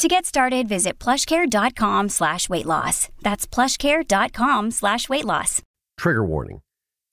To 0.00 0.08
get 0.08 0.24
started, 0.24 0.66
visit 0.66 0.98
plushcare.com 0.98 2.08
slash 2.08 2.48
weight 2.48 2.64
loss. 2.64 3.10
That's 3.20 3.46
plushcare.com 3.46 4.70
slash 4.70 5.10
weight 5.10 5.26
loss. 5.26 5.60
Trigger 5.98 6.24
warning. 6.24 6.62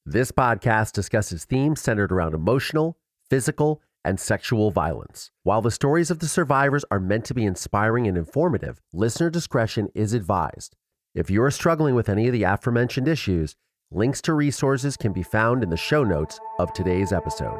This 0.05 0.31
podcast 0.31 0.93
discusses 0.93 1.43
themes 1.43 1.81
centered 1.81 2.13
around 2.13 2.33
emotional, 2.33 2.97
physical, 3.29 3.81
and 4.05 4.17
sexual 4.17 4.71
violence. 4.71 5.31
While 5.43 5.61
the 5.61 5.69
stories 5.69 6.09
of 6.09 6.19
the 6.19 6.29
survivors 6.29 6.85
are 6.89 7.01
meant 7.01 7.25
to 7.25 7.33
be 7.33 7.43
inspiring 7.43 8.07
and 8.07 8.17
informative, 8.17 8.79
listener 8.93 9.29
discretion 9.29 9.89
is 9.93 10.13
advised. 10.13 10.77
If 11.13 11.29
you 11.29 11.43
are 11.43 11.51
struggling 11.51 11.93
with 11.93 12.07
any 12.07 12.27
of 12.27 12.31
the 12.31 12.43
aforementioned 12.43 13.09
issues, 13.09 13.57
links 13.91 14.21
to 14.21 14.33
resources 14.33 14.95
can 14.95 15.11
be 15.11 15.23
found 15.23 15.61
in 15.61 15.71
the 15.71 15.75
show 15.75 16.05
notes 16.05 16.39
of 16.57 16.71
today's 16.71 17.11
episode. 17.11 17.59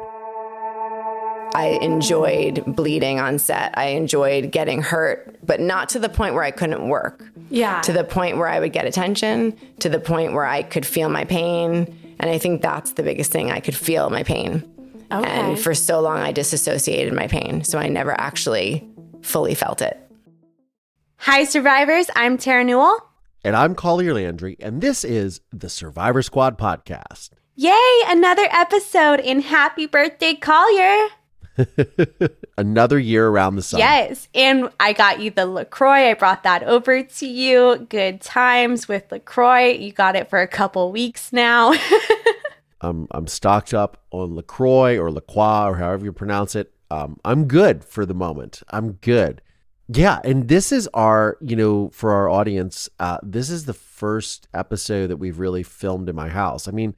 I 1.54 1.78
enjoyed 1.80 2.64
bleeding 2.66 3.20
on 3.20 3.38
set. 3.38 3.76
I 3.76 3.86
enjoyed 3.88 4.52
getting 4.52 4.82
hurt, 4.82 5.38
but 5.44 5.60
not 5.60 5.88
to 5.90 5.98
the 5.98 6.08
point 6.08 6.34
where 6.34 6.42
I 6.42 6.50
couldn't 6.50 6.88
work. 6.88 7.24
Yeah. 7.50 7.80
To 7.82 7.92
the 7.92 8.04
point 8.04 8.36
where 8.36 8.48
I 8.48 8.60
would 8.60 8.72
get 8.72 8.86
attention, 8.86 9.56
to 9.80 9.88
the 9.88 10.00
point 10.00 10.32
where 10.32 10.44
I 10.44 10.62
could 10.62 10.84
feel 10.84 11.08
my 11.08 11.24
pain. 11.24 12.16
And 12.20 12.30
I 12.30 12.38
think 12.38 12.62
that's 12.62 12.92
the 12.92 13.02
biggest 13.02 13.32
thing. 13.32 13.50
I 13.50 13.60
could 13.60 13.76
feel 13.76 14.10
my 14.10 14.22
pain. 14.22 14.62
Okay. 15.10 15.28
And 15.28 15.58
for 15.58 15.74
so 15.74 16.00
long, 16.00 16.18
I 16.18 16.32
disassociated 16.32 17.14
my 17.14 17.26
pain. 17.26 17.64
So 17.64 17.78
I 17.78 17.88
never 17.88 18.12
actually 18.20 18.86
fully 19.22 19.54
felt 19.54 19.80
it. 19.80 19.98
Hi, 21.16 21.44
survivors. 21.44 22.10
I'm 22.14 22.38
Tara 22.38 22.64
Newell. 22.64 22.98
And 23.44 23.56
I'm 23.56 23.74
Collier 23.74 24.14
Landry, 24.14 24.56
and 24.60 24.80
this 24.80 25.04
is 25.04 25.40
the 25.52 25.68
Survivor 25.68 26.22
Squad 26.22 26.58
podcast. 26.58 27.30
Yay, 27.54 28.02
another 28.06 28.46
episode 28.50 29.20
in 29.20 29.40
happy 29.40 29.86
birthday, 29.86 30.34
Collier. 30.34 31.08
Another 32.58 32.98
year 32.98 33.28
around 33.28 33.56
the 33.56 33.62
sun. 33.62 33.80
Yes. 33.80 34.28
And 34.34 34.70
I 34.78 34.92
got 34.92 35.20
you 35.20 35.30
the 35.30 35.46
LaCroix. 35.46 36.10
I 36.10 36.14
brought 36.14 36.42
that 36.42 36.62
over 36.64 37.02
to 37.02 37.26
you. 37.26 37.86
Good 37.88 38.20
times 38.20 38.88
with 38.88 39.10
LaCroix. 39.10 39.72
You 39.72 39.92
got 39.92 40.16
it 40.16 40.30
for 40.30 40.40
a 40.40 40.48
couple 40.48 40.90
weeks 40.92 41.32
now. 41.32 41.74
I'm 42.80 43.08
I'm 43.10 43.26
stocked 43.26 43.74
up 43.74 44.04
on 44.10 44.34
LaCroix 44.36 44.98
or 44.98 45.10
LaCroix 45.10 45.66
or 45.66 45.76
however 45.76 46.04
you 46.04 46.12
pronounce 46.12 46.54
it. 46.54 46.72
Um, 46.90 47.18
I'm 47.24 47.46
good 47.46 47.84
for 47.84 48.06
the 48.06 48.14
moment. 48.14 48.62
I'm 48.70 48.92
good. 48.92 49.42
Yeah, 49.90 50.20
and 50.22 50.48
this 50.48 50.70
is 50.70 50.86
our, 50.92 51.38
you 51.40 51.56
know, 51.56 51.88
for 51.94 52.12
our 52.12 52.28
audience, 52.28 52.90
uh, 53.00 53.18
this 53.22 53.48
is 53.48 53.64
the 53.64 53.72
first 53.72 54.46
episode 54.52 55.06
that 55.08 55.16
we've 55.16 55.38
really 55.38 55.62
filmed 55.62 56.10
in 56.10 56.16
my 56.16 56.28
house. 56.28 56.68
I 56.68 56.72
mean, 56.72 56.94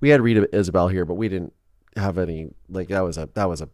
we 0.00 0.10
had 0.10 0.20
Rita 0.20 0.54
Isabel 0.54 0.88
here, 0.88 1.06
but 1.06 1.14
we 1.14 1.30
didn't 1.30 1.54
have 1.96 2.18
any 2.18 2.50
like 2.68 2.88
that 2.88 3.00
was 3.00 3.16
a 3.16 3.28
that 3.34 3.48
was 3.48 3.60
a 3.60 3.68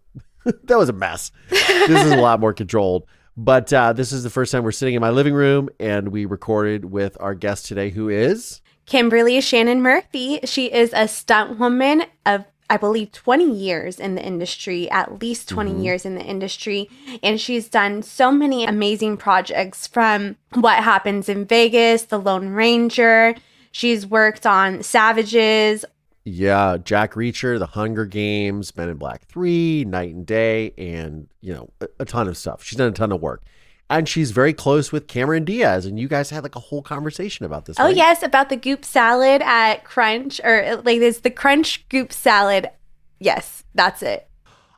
that 0.65 0.79
was 0.79 0.89
a 0.89 0.93
mess. 0.93 1.33
This 1.49 2.05
is 2.05 2.13
a 2.13 2.17
lot 2.17 2.41
more 2.41 2.53
controlled. 2.53 3.07
But 3.37 3.73
uh, 3.73 3.93
this 3.93 4.13
is 4.13 4.23
the 4.23 4.31
first 4.31 4.53
time 4.53 4.65
we're 4.65 4.73
sitting 4.73 4.95
in 4.95 5.01
my 5.01 5.11
living 5.11 5.35
room 5.35 5.71
and 5.79 6.09
we 6.09 6.25
recorded 6.25 6.87
with 6.87 7.17
our 7.21 7.35
guest 7.35 7.67
today, 7.67 7.91
who 7.91 8.09
is 8.09 8.61
Kimberly 8.87 9.41
Shannon 9.41 9.81
Murphy. 9.81 10.41
She 10.45 10.73
is 10.73 10.93
a 10.95 11.09
stunt 11.09 11.59
woman 11.59 12.05
of 12.27 12.45
I 12.71 12.77
believe 12.77 13.11
20 13.11 13.51
years 13.53 13.99
in 13.99 14.15
the 14.15 14.25
industry, 14.25 14.89
at 14.91 15.21
least 15.21 15.49
20 15.49 15.83
years 15.83 16.07
in 16.07 16.15
the 16.15 16.23
industry. 16.23 16.89
And 17.21 17.41
she's 17.41 17.69
done 17.69 18.03
so 18.03 18.31
many 18.31 18.65
amazing 18.65 19.17
projects 19.17 19.89
from 19.89 20.37
What 20.55 20.85
Happens 20.85 21.29
in 21.29 21.47
Vegas, 21.47 22.05
The 22.05 22.19
Lone 22.19 22.51
Ranger. 22.51 23.35
She's 23.73 24.07
worked 24.07 24.47
on 24.47 24.85
Savages. 24.85 25.85
Yeah, 26.25 26.77
Jack 26.83 27.15
Reacher, 27.15 27.59
The 27.59 27.67
Hunger 27.67 28.05
Games, 28.05 28.77
Men 28.77 28.91
in 28.91 28.97
Black 28.99 29.27
3, 29.27 29.85
Night 29.87 30.15
and 30.15 30.27
Day, 30.27 30.73
and, 30.77 31.29
you 31.41 31.55
know, 31.55 31.71
a, 31.81 31.89
a 32.01 32.05
ton 32.05 32.29
of 32.29 32.37
stuff. 32.37 32.63
She's 32.63 32.77
done 32.77 32.89
a 32.89 32.93
ton 32.93 33.11
of 33.11 33.21
work. 33.21 33.43
And 33.89 34.09
she's 34.09 34.31
very 34.31 34.53
close 34.53 34.93
with 34.93 35.09
Cameron 35.09 35.45
Diaz. 35.45 35.85
And 35.87 35.99
you 35.99 36.07
guys 36.07 36.31
had 36.31 36.43
like 36.45 36.55
a 36.55 36.61
whole 36.61 36.83
conversation 36.83 37.45
about 37.45 37.65
this. 37.65 37.77
Oh, 37.81 37.85
right? 37.85 37.97
yes, 37.97 38.23
about 38.23 38.49
the 38.49 38.57
goop 38.57 38.85
salad 38.85 39.43
at 39.43 39.85
Crunch, 39.85 40.41
or 40.45 40.81
like 40.85 41.01
it's 41.01 41.21
the 41.21 41.31
Crunch 41.31 41.89
goop 41.89 42.13
salad. 42.13 42.71
Yes, 43.19 43.65
that's 43.75 44.03
it. 44.03 44.29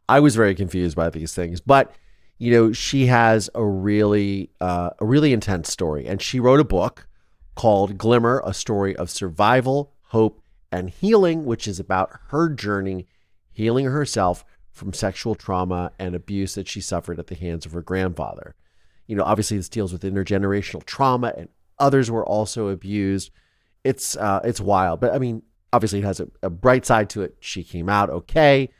I 0.09 0.20
was 0.20 0.34
very 0.34 0.54
confused 0.54 0.97
by 0.97 1.10
these 1.10 1.34
things, 1.34 1.60
but 1.60 1.92
you 2.38 2.50
know, 2.50 2.72
she 2.72 3.06
has 3.06 3.48
a 3.54 3.64
really 3.64 4.50
uh, 4.60 4.91
a 4.98 5.06
really 5.06 5.32
intense 5.32 5.70
story, 5.70 6.06
and 6.06 6.20
she 6.20 6.41
wrote 6.41 6.59
a 6.59 6.64
book 6.64 7.06
called 7.54 7.97
"Glimmer: 7.97 8.42
A 8.44 8.53
Story 8.53 8.97
of 8.97 9.10
Survival, 9.10 9.92
Hope, 10.06 10.41
and 10.72 10.91
Healing," 10.91 11.44
which 11.44 11.69
is 11.69 11.78
about 11.78 12.10
her 12.28 12.49
journey 12.49 13.06
healing 13.53 13.84
herself 13.84 14.44
from 14.71 14.93
sexual 14.93 15.34
trauma 15.34 15.93
and 15.99 16.15
abuse 16.15 16.55
that 16.55 16.66
she 16.66 16.81
suffered 16.81 17.19
at 17.19 17.27
the 17.27 17.34
hands 17.34 17.66
of 17.66 17.72
her 17.72 17.83
grandfather. 17.83 18.55
You 19.06 19.16
know, 19.16 19.25
obviously 19.25 19.59
this 19.59 19.69
deals 19.69 19.93
with 19.93 20.03
intergenerational 20.03 20.84
trauma, 20.84 21.34
and 21.37 21.49
others 21.78 22.10
were 22.10 22.27
also 22.27 22.69
abused. 22.69 23.31
It's 23.84 24.16
uh, 24.16 24.41
it's 24.44 24.60
wild, 24.60 25.00
but 25.00 25.12
I 25.12 25.19
mean, 25.19 25.43
obviously 25.72 25.99
it 25.99 26.05
has 26.05 26.21
a, 26.21 26.28
a 26.43 26.50
bright 26.50 26.87
side 26.87 27.10
to 27.10 27.22
it. 27.22 27.37
She 27.41 27.62
came 27.62 27.89
out 27.89 28.10
okay 28.10 28.71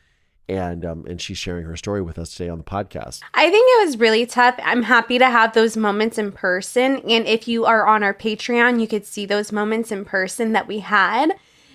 and 0.49 0.85
um, 0.85 1.05
and 1.07 1.21
she's 1.21 1.39
sharing 1.39 1.65
her 1.65 1.77
story 1.77 2.03
with 2.03 2.19
us 2.19 2.35
today 2.35 2.49
on 2.49 2.59
the 2.59 2.65
podcast. 2.65 3.21
I 3.35 3.51
think 3.51 3.65
it 3.69 3.87
was 3.87 3.99
really 3.99 4.27
tough. 4.27 4.55
I'm 4.63 4.83
happy 4.83 5.19
to 5.19 5.31
have 5.31 5.55
those 5.55 5.77
moments 5.77 6.19
in 6.19 6.33
person. 6.33 6.99
And 7.09 7.27
if 7.27 7.47
you 7.47 7.65
are 7.65 7.87
on 7.87 8.03
our 8.03 8.15
Patreon, 8.15 8.81
you 8.81 8.87
could 8.87 9.07
see 9.07 9.27
those 9.27 9.53
moments 9.53 9.93
in 9.93 10.05
person 10.05 10.53
that 10.53 10.67
we 10.67 10.81
had. 10.81 11.33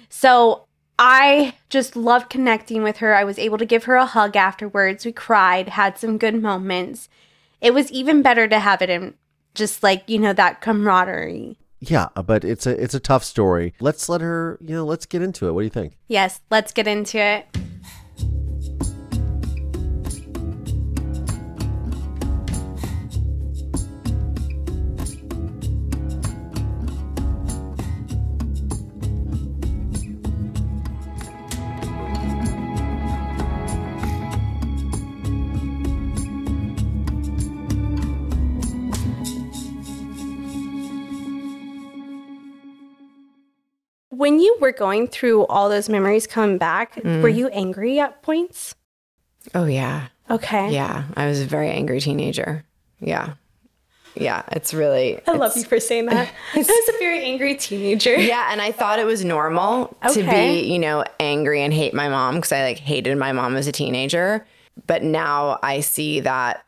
So 0.09 0.65
I 0.99 1.53
just 1.69 1.95
loved 1.95 2.29
connecting 2.29 2.83
with 2.83 2.97
her. 2.97 3.13
I 3.13 3.23
was 3.23 3.37
able 3.37 3.57
to 3.57 3.65
give 3.65 3.83
her 3.85 3.95
a 3.95 4.05
hug 4.05 4.35
afterwards. 4.35 5.05
We 5.05 5.11
cried, 5.11 5.69
had 5.69 5.97
some 5.97 6.17
good 6.17 6.41
moments. 6.41 7.09
It 7.61 7.73
was 7.73 7.91
even 7.91 8.21
better 8.21 8.47
to 8.47 8.59
have 8.59 8.81
it 8.81 8.89
in 8.89 9.15
just 9.53 9.83
like, 9.83 10.03
you 10.07 10.19
know, 10.19 10.33
that 10.33 10.61
camaraderie. 10.61 11.57
Yeah, 11.79 12.07
uh, 12.15 12.23
but 12.23 12.43
it's 12.43 12.65
a 12.65 12.81
it's 12.81 12.95
a 12.95 12.99
tough 12.99 13.23
story. 13.23 13.73
Let's 13.79 14.09
let 14.09 14.21
her, 14.21 14.57
you 14.61 14.73
know, 14.73 14.85
let's 14.85 15.05
get 15.05 15.21
into 15.21 15.47
it. 15.47 15.51
What 15.51 15.61
do 15.61 15.65
you 15.65 15.71
think? 15.71 15.97
Yes, 16.07 16.41
let's 16.49 16.71
get 16.71 16.87
into 16.87 17.19
it. 17.19 17.45
When 44.27 44.41
you 44.41 44.57
were 44.59 44.73
going 44.73 45.07
through 45.07 45.45
all 45.45 45.69
those 45.69 45.87
memories 45.87 46.27
coming 46.27 46.57
back, 46.57 47.01
were 47.01 47.29
you 47.29 47.47
angry 47.47 47.97
at 48.01 48.21
points? 48.23 48.75
Oh, 49.55 49.63
yeah. 49.63 50.07
Okay. 50.29 50.73
Yeah. 50.73 51.05
I 51.15 51.27
was 51.27 51.39
a 51.39 51.45
very 51.45 51.69
angry 51.69 52.01
teenager. 52.01 52.65
Yeah. 52.99 53.35
Yeah. 54.15 54.43
It's 54.51 54.73
really. 54.73 55.21
I 55.25 55.31
love 55.31 55.55
you 55.55 55.63
for 55.63 55.79
saying 55.79 56.07
that. 56.07 56.29
I 56.53 56.57
was 56.57 56.67
a 56.67 56.99
very 56.99 57.23
angry 57.23 57.55
teenager. 57.55 58.17
Yeah, 58.17 58.49
and 58.51 58.61
I 58.61 58.73
thought 58.73 58.99
it 58.99 59.05
was 59.05 59.23
normal 59.23 59.95
to 60.11 60.21
be, 60.21 60.59
you 60.73 60.77
know, 60.77 61.05
angry 61.21 61.61
and 61.61 61.73
hate 61.73 61.93
my 61.93 62.09
mom 62.09 62.35
because 62.35 62.51
I 62.51 62.63
like 62.63 62.79
hated 62.79 63.17
my 63.17 63.31
mom 63.31 63.55
as 63.55 63.65
a 63.65 63.71
teenager. 63.71 64.45
But 64.87 65.03
now 65.03 65.57
I 65.63 65.79
see 65.79 66.19
that 66.19 66.65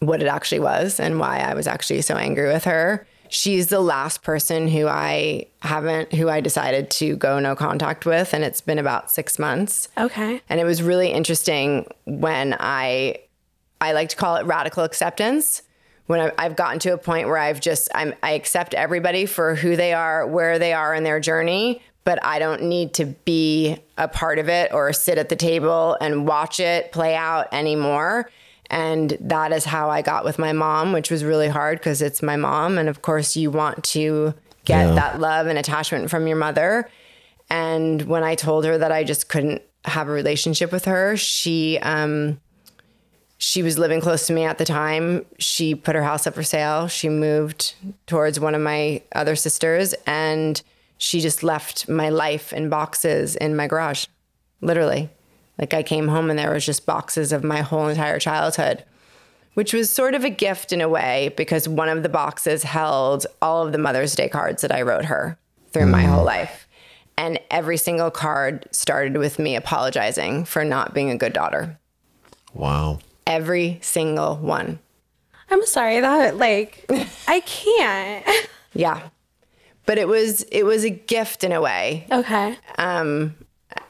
what 0.00 0.22
it 0.22 0.26
actually 0.26 0.58
was 0.58 0.98
and 0.98 1.20
why 1.20 1.38
I 1.38 1.54
was 1.54 1.68
actually 1.68 2.02
so 2.02 2.16
angry 2.16 2.48
with 2.52 2.64
her. 2.64 3.06
She's 3.28 3.68
the 3.68 3.80
last 3.80 4.22
person 4.22 4.68
who 4.68 4.86
I 4.86 5.46
haven't, 5.60 6.12
who 6.14 6.28
I 6.28 6.40
decided 6.40 6.90
to 6.92 7.16
go 7.16 7.38
no 7.38 7.54
contact 7.56 8.06
with, 8.06 8.32
and 8.34 8.44
it's 8.44 8.60
been 8.60 8.78
about 8.78 9.10
six 9.10 9.38
months. 9.38 9.88
Okay. 9.98 10.40
And 10.48 10.60
it 10.60 10.64
was 10.64 10.82
really 10.82 11.10
interesting 11.10 11.86
when 12.04 12.56
I, 12.58 13.18
I 13.80 13.92
like 13.92 14.08
to 14.10 14.16
call 14.16 14.36
it 14.36 14.46
radical 14.46 14.84
acceptance. 14.84 15.62
When 16.06 16.20
I- 16.20 16.32
I've 16.38 16.56
gotten 16.56 16.78
to 16.80 16.92
a 16.92 16.98
point 16.98 17.26
where 17.26 17.38
I've 17.38 17.60
just, 17.60 17.88
I'm, 17.94 18.14
I 18.22 18.32
accept 18.32 18.74
everybody 18.74 19.26
for 19.26 19.54
who 19.56 19.76
they 19.76 19.92
are, 19.92 20.26
where 20.26 20.58
they 20.58 20.72
are 20.72 20.94
in 20.94 21.02
their 21.02 21.18
journey, 21.20 21.82
but 22.04 22.24
I 22.24 22.38
don't 22.38 22.62
need 22.62 22.94
to 22.94 23.06
be 23.06 23.78
a 23.98 24.06
part 24.06 24.38
of 24.38 24.48
it 24.48 24.72
or 24.72 24.92
sit 24.92 25.18
at 25.18 25.28
the 25.28 25.34
table 25.36 25.96
and 26.00 26.28
watch 26.28 26.60
it 26.60 26.92
play 26.92 27.16
out 27.16 27.48
anymore. 27.52 28.30
And 28.70 29.16
that 29.20 29.52
is 29.52 29.64
how 29.64 29.90
I 29.90 30.02
got 30.02 30.24
with 30.24 30.38
my 30.38 30.52
mom, 30.52 30.92
which 30.92 31.10
was 31.10 31.22
really 31.24 31.48
hard 31.48 31.78
because 31.78 32.02
it's 32.02 32.22
my 32.22 32.36
mom. 32.36 32.78
And 32.78 32.88
of 32.88 33.02
course, 33.02 33.36
you 33.36 33.50
want 33.50 33.84
to 33.84 34.34
get 34.64 34.86
Yeah. 34.88 34.94
that 34.94 35.20
love 35.20 35.46
and 35.46 35.58
attachment 35.58 36.10
from 36.10 36.26
your 36.26 36.36
mother. 36.36 36.88
And 37.48 38.02
when 38.02 38.24
I 38.24 38.34
told 38.34 38.64
her 38.64 38.76
that 38.78 38.90
I 38.90 39.04
just 39.04 39.28
couldn't 39.28 39.62
have 39.84 40.08
a 40.08 40.10
relationship 40.12 40.72
with 40.72 40.84
her, 40.86 41.16
she 41.16 41.78
um, 41.78 42.40
she 43.38 43.62
was 43.62 43.78
living 43.78 44.00
close 44.00 44.26
to 44.26 44.32
me 44.32 44.44
at 44.44 44.58
the 44.58 44.64
time. 44.64 45.24
She 45.38 45.74
put 45.74 45.94
her 45.94 46.02
house 46.02 46.26
up 46.26 46.34
for 46.34 46.42
sale. 46.42 46.88
She 46.88 47.08
moved 47.08 47.74
towards 48.06 48.40
one 48.40 48.54
of 48.54 48.62
my 48.62 49.02
other 49.14 49.36
sisters 49.36 49.94
and 50.06 50.60
she 50.98 51.20
just 51.20 51.42
left 51.42 51.88
my 51.88 52.08
life 52.08 52.52
in 52.54 52.68
boxes 52.70 53.36
in 53.36 53.54
my 53.54 53.66
garage. 53.66 54.06
Literally. 54.62 55.10
Like 55.58 55.74
I 55.74 55.82
came 55.82 56.08
home 56.08 56.30
and 56.30 56.38
there 56.38 56.52
was 56.52 56.66
just 56.66 56.86
boxes 56.86 57.32
of 57.32 57.42
my 57.42 57.62
whole 57.62 57.88
entire 57.88 58.18
childhood, 58.18 58.84
which 59.54 59.72
was 59.72 59.90
sort 59.90 60.14
of 60.14 60.24
a 60.24 60.30
gift 60.30 60.72
in 60.72 60.80
a 60.80 60.88
way 60.88 61.32
because 61.36 61.68
one 61.68 61.88
of 61.88 62.02
the 62.02 62.08
boxes 62.08 62.62
held 62.62 63.26
all 63.40 63.66
of 63.66 63.72
the 63.72 63.78
Mother's 63.78 64.14
Day 64.14 64.28
cards 64.28 64.62
that 64.62 64.72
I 64.72 64.82
wrote 64.82 65.06
her 65.06 65.38
through 65.72 65.86
my 65.86 66.02
whole 66.02 66.24
life. 66.24 66.66
And 67.18 67.40
every 67.50 67.78
single 67.78 68.10
card 68.10 68.66
started 68.70 69.16
with 69.16 69.38
me 69.38 69.56
apologizing 69.56 70.44
for 70.44 70.64
not 70.64 70.92
being 70.92 71.10
a 71.10 71.16
good 71.16 71.32
daughter. 71.32 71.78
Wow. 72.52 72.98
Every 73.26 73.78
single 73.82 74.36
one. 74.36 74.78
I'm 75.50 75.64
sorry 75.64 76.00
that 76.00 76.36
like 76.36 76.84
I 77.28 77.40
can't. 77.40 78.26
Yeah. 78.74 79.08
But 79.86 79.98
it 79.98 80.08
was 80.08 80.42
it 80.44 80.64
was 80.64 80.84
a 80.84 80.90
gift 80.90 81.44
in 81.44 81.52
a 81.52 81.60
way. 81.60 82.06
Okay. 82.10 82.58
Um 82.78 83.34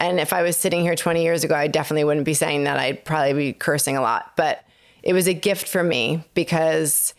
and 0.00 0.20
if 0.20 0.32
I 0.32 0.42
was 0.42 0.56
sitting 0.56 0.82
here 0.82 0.94
20 0.94 1.22
years 1.22 1.44
ago, 1.44 1.54
I 1.54 1.68
definitely 1.68 2.04
wouldn't 2.04 2.26
be 2.26 2.34
saying 2.34 2.64
that. 2.64 2.78
I'd 2.78 3.04
probably 3.04 3.32
be 3.32 3.52
cursing 3.52 3.96
a 3.96 4.02
lot. 4.02 4.32
But 4.36 4.64
it 5.02 5.12
was 5.12 5.26
a 5.26 5.34
gift 5.34 5.68
for 5.68 5.82
me 5.82 6.24
because 6.34 7.14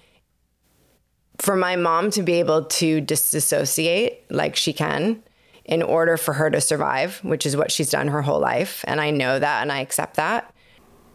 for 1.39 1.55
my 1.55 1.75
mom 1.75 2.11
to 2.11 2.23
be 2.23 2.33
able 2.33 2.65
to 2.65 3.01
disassociate 3.01 4.29
like 4.31 4.55
she 4.55 4.73
can 4.73 5.23
in 5.65 5.81
order 5.81 6.17
for 6.17 6.33
her 6.33 6.49
to 6.49 6.61
survive, 6.61 7.19
which 7.23 7.45
is 7.45 7.57
what 7.57 7.71
she's 7.71 7.91
done 7.91 8.07
her 8.07 8.21
whole 8.21 8.39
life. 8.39 8.83
And 8.87 9.01
I 9.01 9.11
know 9.11 9.37
that 9.37 9.61
and 9.61 9.71
I 9.71 9.81
accept 9.81 10.15
that. 10.15 10.53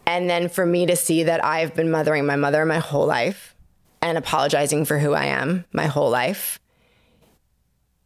And 0.06 0.28
then 0.28 0.48
for 0.48 0.66
me 0.66 0.86
to 0.86 0.96
see 0.96 1.24
that 1.24 1.44
I've 1.44 1.74
been 1.74 1.90
mothering 1.90 2.26
my 2.26 2.36
mother 2.36 2.64
my 2.64 2.78
whole 2.78 3.06
life 3.06 3.54
and 4.00 4.18
apologizing 4.18 4.84
for 4.84 4.98
who 4.98 5.14
I 5.14 5.26
am 5.26 5.64
my 5.72 5.86
whole 5.86 6.10
life, 6.10 6.58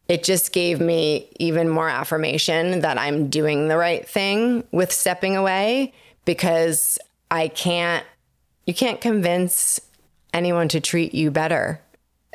it 0.07 0.23
just 0.23 0.53
gave 0.53 0.79
me 0.79 1.27
even 1.39 1.67
more 1.67 1.89
affirmation 1.89 2.81
that 2.81 2.97
I'm 2.97 3.29
doing 3.29 3.67
the 3.67 3.77
right 3.77 4.07
thing 4.07 4.63
with 4.71 4.91
stepping 4.91 5.35
away 5.35 5.93
because 6.25 6.97
I 7.29 7.49
can't, 7.49 8.05
you 8.65 8.73
can't 8.73 9.01
convince 9.01 9.79
anyone 10.33 10.69
to 10.69 10.79
treat 10.79 11.13
you 11.13 11.31
better, 11.31 11.81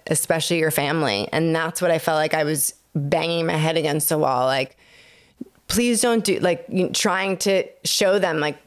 especially 0.07 0.59
your 0.59 0.71
family. 0.71 1.29
And 1.33 1.55
that's 1.55 1.81
what 1.81 1.91
I 1.91 1.99
felt 1.99 2.17
like 2.17 2.35
I 2.35 2.45
was 2.45 2.75
banging 2.95 3.47
my 3.47 3.57
head 3.57 3.77
against 3.77 4.09
the 4.11 4.19
wall. 4.19 4.47
Like, 4.47 4.77
please 5.69 6.03
don't 6.03 6.25
do, 6.25 6.39
like, 6.41 6.67
trying 6.93 7.39
to 7.39 7.65
show 7.85 8.19
them, 8.19 8.39
like, 8.39 8.59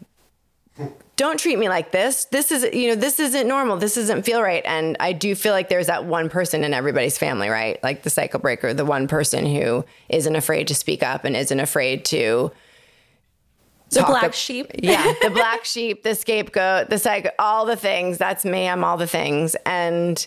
don't 1.16 1.40
treat 1.40 1.58
me 1.58 1.70
like 1.70 1.92
this. 1.92 2.26
This 2.26 2.52
is, 2.52 2.64
you 2.74 2.90
know, 2.90 2.96
this 2.96 3.20
isn't 3.20 3.48
normal. 3.48 3.78
This 3.78 3.96
doesn't 3.96 4.24
feel 4.24 4.42
right. 4.42 4.64
And 4.66 4.98
I 5.00 5.14
do 5.14 5.34
feel 5.34 5.54
like 5.54 5.70
there's 5.70 5.88
that 5.88 6.06
one 6.06 6.30
person 6.30 6.64
in 6.64 6.74
everybody's 6.74 7.18
family, 7.18 7.48
right? 7.48 7.82
Like 7.84 8.04
the 8.04 8.10
cycle 8.10 8.40
breaker, 8.40 8.74
the 8.74 8.84
one 8.86 9.08
person 9.08 9.46
who 9.46 9.86
isn't 10.10 10.36
afraid 10.36 10.68
to 10.68 10.76
speak 10.76 11.04
up 11.04 11.24
and 11.24 11.36
isn't 11.36 11.60
afraid 11.60 12.04
to 12.06 12.52
The 13.92 14.04
black 14.04 14.24
ab- 14.26 14.34
sheep. 14.34 14.72
yeah, 14.76 15.14
the 15.22 15.30
black 15.34 15.64
sheep, 15.64 16.04
the 16.04 16.16
scapegoat, 16.16 16.90
the 16.90 17.00
psycho, 17.00 17.30
all 17.40 17.66
the 17.66 17.78
things. 17.78 18.18
That's 18.18 18.44
me. 18.44 18.68
I'm 18.68 18.84
all 18.84 18.98
the 18.98 19.08
things. 19.08 19.56
And 19.66 20.26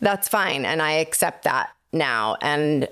that's 0.00 0.28
fine. 0.28 0.66
And 0.66 0.82
I 0.82 0.92
accept 0.92 1.44
that 1.44 1.70
now. 1.92 2.36
And, 2.42 2.86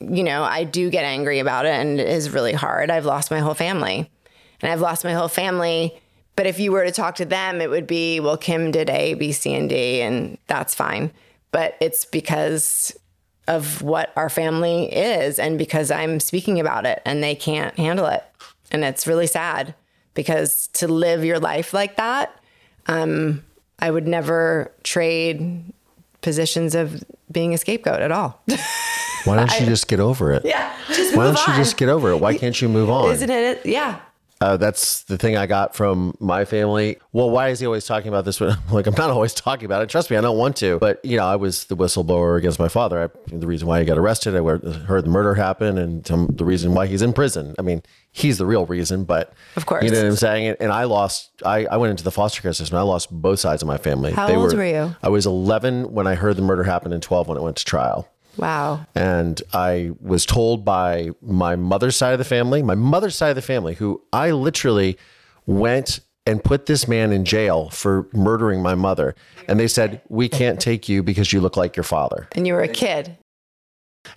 you 0.00 0.24
know, 0.24 0.42
I 0.42 0.64
do 0.64 0.90
get 0.90 1.04
angry 1.04 1.38
about 1.38 1.66
it 1.66 1.72
and 1.74 2.00
it 2.00 2.08
is 2.08 2.30
really 2.30 2.52
hard. 2.52 2.90
I've 2.90 3.04
lost 3.06 3.30
my 3.30 3.38
whole 3.38 3.54
family 3.54 4.10
and 4.60 4.72
I've 4.72 4.80
lost 4.80 5.04
my 5.04 5.12
whole 5.12 5.28
family. 5.28 6.00
But 6.36 6.46
if 6.46 6.58
you 6.58 6.72
were 6.72 6.84
to 6.84 6.90
talk 6.90 7.14
to 7.16 7.24
them, 7.24 7.60
it 7.60 7.70
would 7.70 7.86
be, 7.86 8.20
well, 8.20 8.36
Kim 8.36 8.70
did 8.70 8.90
A, 8.90 9.14
B, 9.14 9.32
C, 9.32 9.54
and 9.54 9.68
D, 9.68 10.00
and 10.00 10.36
that's 10.46 10.74
fine. 10.74 11.12
But 11.52 11.76
it's 11.80 12.04
because 12.04 12.92
of 13.46 13.82
what 13.82 14.12
our 14.16 14.28
family 14.30 14.92
is 14.92 15.38
and 15.38 15.58
because 15.58 15.90
I'm 15.90 16.18
speaking 16.18 16.58
about 16.58 16.86
it 16.86 17.02
and 17.04 17.22
they 17.22 17.34
can't 17.34 17.76
handle 17.78 18.06
it. 18.06 18.24
And 18.72 18.84
it's 18.84 19.06
really 19.06 19.26
sad 19.26 19.74
because 20.14 20.68
to 20.68 20.88
live 20.88 21.24
your 21.24 21.38
life 21.38 21.74
like 21.74 21.96
that, 21.96 22.40
um, 22.86 23.44
I 23.78 23.90
would 23.90 24.08
never 24.08 24.72
trade 24.82 25.62
positions 26.22 26.74
of 26.74 27.04
being 27.30 27.52
a 27.54 27.58
scapegoat 27.58 28.00
at 28.00 28.10
all. 28.10 28.40
Why 29.24 29.36
don't 29.36 29.60
you 29.60 29.66
just 29.74 29.88
get 29.88 30.00
over 30.00 30.32
it? 30.32 30.44
yeah. 30.44 30.74
Why 30.88 31.24
don't 31.26 31.46
you 31.46 31.52
on. 31.52 31.58
just 31.58 31.76
get 31.76 31.88
over 31.88 32.10
it? 32.10 32.16
Why 32.16 32.36
can't 32.36 32.60
you 32.60 32.68
move 32.68 32.90
on? 32.90 33.12
Isn't 33.12 33.30
it? 33.30 33.64
Yeah. 33.66 34.00
Uh, 34.44 34.58
that's 34.58 35.04
the 35.04 35.16
thing 35.16 35.38
I 35.38 35.46
got 35.46 35.74
from 35.74 36.14
my 36.20 36.44
family. 36.44 36.98
Well, 37.12 37.30
why 37.30 37.48
is 37.48 37.60
he 37.60 37.66
always 37.66 37.86
talking 37.86 38.08
about 38.08 38.26
this? 38.26 38.40
When 38.44 38.54
like 38.70 38.86
I'm 38.86 38.94
not 38.94 39.08
always 39.08 39.32
talking 39.32 39.64
about 39.64 39.80
it. 39.82 39.88
Trust 39.88 40.10
me, 40.10 40.18
I 40.18 40.20
don't 40.20 40.36
want 40.36 40.56
to. 40.56 40.78
But 40.78 41.02
you 41.02 41.16
know, 41.16 41.24
I 41.24 41.36
was 41.36 41.64
the 41.64 41.76
whistleblower 41.76 42.36
against 42.36 42.58
my 42.58 42.68
father. 42.68 43.04
I, 43.04 43.34
the 43.34 43.46
reason 43.46 43.66
why 43.66 43.78
he 43.80 43.86
got 43.86 43.96
arrested, 43.96 44.36
I 44.36 44.40
heard 44.84 45.04
the 45.06 45.10
murder 45.10 45.34
happen, 45.34 45.78
and 45.78 46.04
the 46.04 46.44
reason 46.44 46.74
why 46.74 46.86
he's 46.86 47.00
in 47.00 47.14
prison. 47.14 47.54
I 47.58 47.62
mean, 47.62 47.82
he's 48.12 48.36
the 48.36 48.44
real 48.44 48.66
reason. 48.66 49.04
But 49.04 49.32
Of 49.56 49.64
course. 49.64 49.82
you 49.82 49.90
know 49.90 49.96
what 49.96 50.08
I'm 50.08 50.16
saying. 50.16 50.56
And 50.60 50.70
I 50.70 50.84
lost. 50.84 51.30
I, 51.42 51.64
I 51.64 51.78
went 51.78 51.92
into 51.92 52.04
the 52.04 52.12
foster 52.12 52.42
care 52.42 52.52
system. 52.52 52.76
I 52.76 52.82
lost 52.82 53.10
both 53.10 53.40
sides 53.40 53.62
of 53.62 53.68
my 53.68 53.78
family. 53.78 54.12
How 54.12 54.30
old 54.34 54.54
were 54.54 54.64
you? 54.66 54.94
I 55.02 55.08
was 55.08 55.24
11 55.24 55.94
when 55.94 56.06
I 56.06 56.16
heard 56.16 56.36
the 56.36 56.42
murder 56.42 56.64
happen, 56.64 56.92
and 56.92 57.02
12 57.02 57.28
when 57.28 57.38
it 57.38 57.42
went 57.42 57.56
to 57.56 57.64
trial. 57.64 58.08
Wow. 58.36 58.86
And 58.94 59.40
I 59.52 59.92
was 60.00 60.26
told 60.26 60.64
by 60.64 61.10
my 61.20 61.56
mother's 61.56 61.96
side 61.96 62.12
of 62.12 62.18
the 62.18 62.24
family, 62.24 62.62
my 62.62 62.74
mother's 62.74 63.16
side 63.16 63.30
of 63.30 63.36
the 63.36 63.42
family, 63.42 63.74
who 63.74 64.02
I 64.12 64.30
literally 64.30 64.98
went 65.46 66.00
and 66.26 66.42
put 66.42 66.66
this 66.66 66.88
man 66.88 67.12
in 67.12 67.24
jail 67.24 67.68
for 67.70 68.08
murdering 68.12 68.62
my 68.62 68.74
mother. 68.74 69.14
And 69.46 69.60
they 69.60 69.68
said, 69.68 70.00
We 70.08 70.28
can't 70.28 70.60
take 70.60 70.88
you 70.88 71.02
because 71.02 71.32
you 71.32 71.40
look 71.40 71.56
like 71.56 71.76
your 71.76 71.84
father. 71.84 72.28
And 72.32 72.46
you 72.46 72.54
were 72.54 72.62
a 72.62 72.68
kid. 72.68 73.16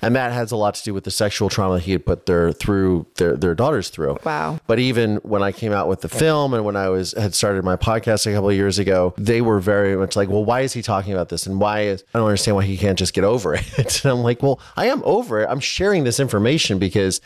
And 0.01 0.15
that 0.15 0.31
has 0.31 0.51
a 0.51 0.55
lot 0.55 0.75
to 0.75 0.83
do 0.83 0.93
with 0.93 1.03
the 1.03 1.11
sexual 1.11 1.49
trauma 1.49 1.79
he 1.79 1.91
had 1.91 2.05
put 2.05 2.25
their 2.25 2.51
through 2.51 3.05
their, 3.15 3.35
their 3.35 3.55
daughters 3.55 3.89
through. 3.89 4.17
Wow. 4.23 4.59
But 4.67 4.79
even 4.79 5.17
when 5.17 5.43
I 5.43 5.51
came 5.51 5.71
out 5.71 5.87
with 5.87 6.01
the 6.01 6.09
film 6.09 6.53
and 6.53 6.65
when 6.65 6.75
I 6.75 6.89
was 6.89 7.13
had 7.13 7.33
started 7.33 7.63
my 7.63 7.75
podcast 7.75 8.27
a 8.27 8.33
couple 8.33 8.49
of 8.49 8.55
years 8.55 8.79
ago, 8.79 9.13
they 9.17 9.41
were 9.41 9.59
very 9.59 9.95
much 9.95 10.15
like, 10.15 10.29
"Well, 10.29 10.45
why 10.45 10.61
is 10.61 10.73
he 10.73 10.81
talking 10.81 11.13
about 11.13 11.29
this? 11.29 11.45
And 11.47 11.59
why 11.59 11.81
is 11.81 12.03
I 12.13 12.19
don't 12.19 12.27
understand 12.27 12.55
why 12.55 12.65
he 12.65 12.77
can't 12.77 12.97
just 12.97 13.13
get 13.13 13.23
over 13.23 13.53
it." 13.55 13.63
and 14.03 14.11
I'm 14.11 14.23
like, 14.23 14.43
"Well, 14.43 14.59
I 14.75 14.87
am 14.87 15.01
over 15.05 15.41
it. 15.41 15.47
I'm 15.49 15.59
sharing 15.59 16.03
this 16.03 16.19
information 16.19 16.79
because 16.79 17.21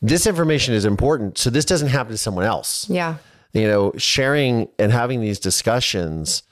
this 0.00 0.26
information 0.26 0.74
is 0.74 0.84
important. 0.84 1.38
So 1.38 1.50
this 1.50 1.64
doesn't 1.64 1.88
happen 1.88 2.12
to 2.12 2.18
someone 2.18 2.44
else." 2.44 2.88
Yeah. 2.88 3.16
You 3.52 3.66
know, 3.66 3.92
sharing 3.96 4.68
and 4.78 4.92
having 4.92 5.20
these 5.20 5.38
discussions 5.38 6.42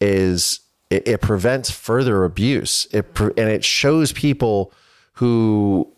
is 0.00 0.60
it, 0.90 1.08
it 1.08 1.20
prevents 1.20 1.70
further 1.70 2.24
abuse. 2.24 2.86
It 2.92 3.14
pre- 3.14 3.32
and 3.36 3.48
it 3.48 3.64
shows 3.64 4.12
people 4.12 4.72
who 5.14 5.90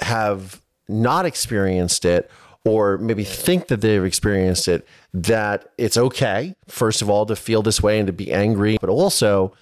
have 0.00 0.62
not 0.88 1.26
experienced 1.26 2.04
it 2.04 2.30
or 2.64 2.98
maybe 2.98 3.24
think 3.24 3.68
that 3.68 3.80
they've 3.80 4.04
experienced 4.04 4.68
it 4.68 4.86
that 5.14 5.70
it's 5.78 5.96
okay 5.96 6.54
first 6.68 7.02
of 7.02 7.08
all 7.08 7.24
to 7.26 7.36
feel 7.36 7.62
this 7.62 7.82
way 7.82 7.98
and 7.98 8.06
to 8.06 8.12
be 8.12 8.32
angry 8.32 8.76
but 8.80 8.90
also 8.90 9.52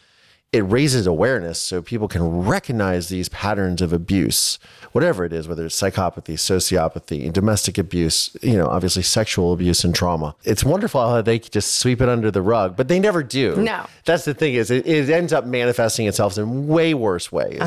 it 0.52 0.60
raises 0.60 1.04
awareness 1.06 1.60
so 1.60 1.82
people 1.82 2.06
can 2.06 2.22
recognize 2.22 3.08
these 3.08 3.28
patterns 3.28 3.82
of 3.82 3.92
abuse 3.92 4.58
whatever 4.92 5.24
it 5.24 5.32
is 5.32 5.48
whether 5.48 5.66
it's 5.66 5.80
psychopathy 5.80 6.34
sociopathy 6.34 7.32
domestic 7.32 7.76
abuse 7.78 8.36
you 8.42 8.56
know 8.56 8.66
obviously 8.66 9.02
sexual 9.02 9.52
abuse 9.52 9.84
and 9.84 9.94
trauma. 9.94 10.34
It's 10.44 10.64
wonderful 10.64 11.00
how 11.00 11.22
they 11.22 11.38
just 11.38 11.76
sweep 11.76 12.00
it 12.00 12.08
under 12.08 12.30
the 12.30 12.42
rug 12.42 12.76
but 12.76 12.88
they 12.88 12.98
never 13.00 13.22
do. 13.22 13.56
No. 13.56 13.86
that's 14.04 14.24
the 14.24 14.34
thing 14.34 14.54
is 14.54 14.70
it, 14.70 14.86
it 14.86 15.10
ends 15.10 15.32
up 15.32 15.44
manifesting 15.44 16.06
itself 16.06 16.38
in 16.38 16.68
way 16.68 16.94
worse 16.94 17.32
ways. 17.32 17.58
A 17.60 17.66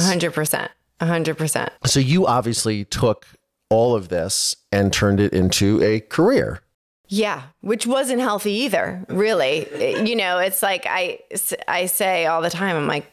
hundred 1.05 1.37
percent. 1.37 1.69
A 1.69 1.75
hundred 1.77 1.83
percent. 1.83 1.91
so 1.91 1.99
you 1.99 2.27
obviously 2.27 2.85
took 2.85 3.25
all 3.69 3.95
of 3.95 4.09
this 4.09 4.55
and 4.71 4.91
turned 4.91 5.19
it 5.19 5.33
into 5.33 5.81
a 5.83 5.99
career. 5.99 6.61
Yeah, 7.09 7.43
which 7.61 7.87
wasn't 7.87 8.19
healthy 8.19 8.51
either, 8.51 9.05
really. 9.07 9.65
You 10.05 10.15
know, 10.15 10.39
it's 10.39 10.61
like 10.61 10.85
I, 10.85 11.19
I 11.65 11.85
say 11.85 12.25
all 12.25 12.41
the 12.41 12.49
time, 12.49 12.75
I'm 12.75 12.87
like, 12.87 13.09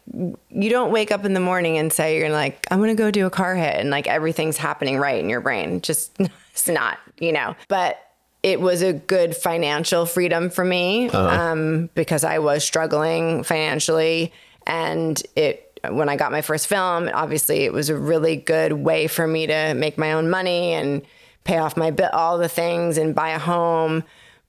you 0.50 0.68
don't 0.68 0.90
wake 0.90 1.12
up 1.12 1.24
in 1.24 1.32
the 1.32 1.40
morning 1.40 1.78
and 1.78 1.92
say, 1.92 2.18
you're 2.18 2.30
like, 2.30 2.66
I'm 2.72 2.78
going 2.78 2.94
to 2.94 3.00
go 3.00 3.12
do 3.12 3.26
a 3.26 3.30
car 3.30 3.54
hit 3.54 3.76
and 3.76 3.90
like 3.90 4.08
everything's 4.08 4.56
happening 4.56 4.98
right 4.98 5.22
in 5.22 5.28
your 5.28 5.40
brain. 5.40 5.80
Just, 5.80 6.12
it's 6.50 6.68
not, 6.68 6.98
you 7.20 7.30
know. 7.30 7.54
But 7.68 8.00
it 8.42 8.60
was 8.60 8.82
a 8.82 8.92
good 8.92 9.36
financial 9.36 10.06
freedom 10.06 10.50
for 10.50 10.64
me 10.64 11.08
um, 11.10 11.88
because 11.94 12.24
I 12.24 12.40
was 12.40 12.64
struggling 12.64 13.44
financially. 13.44 14.32
And 14.66 15.22
it, 15.36 15.74
when 15.90 16.08
I 16.08 16.16
got 16.16 16.32
my 16.32 16.42
first 16.42 16.66
film, 16.66 17.08
obviously 17.12 17.64
it 17.64 17.72
was 17.72 17.88
a 17.90 17.96
really 17.96 18.36
good 18.36 18.72
way 18.72 19.06
for 19.06 19.26
me 19.26 19.46
to 19.46 19.74
make 19.74 19.98
my 19.98 20.12
own 20.12 20.30
money 20.30 20.72
and 20.72 21.02
pay 21.44 21.58
off 21.58 21.76
my 21.76 21.90
bill, 21.90 22.10
all 22.12 22.38
the 22.38 22.48
things 22.48 22.96
and 22.98 23.14
buy 23.14 23.30
a 23.30 23.38
home. 23.38 24.04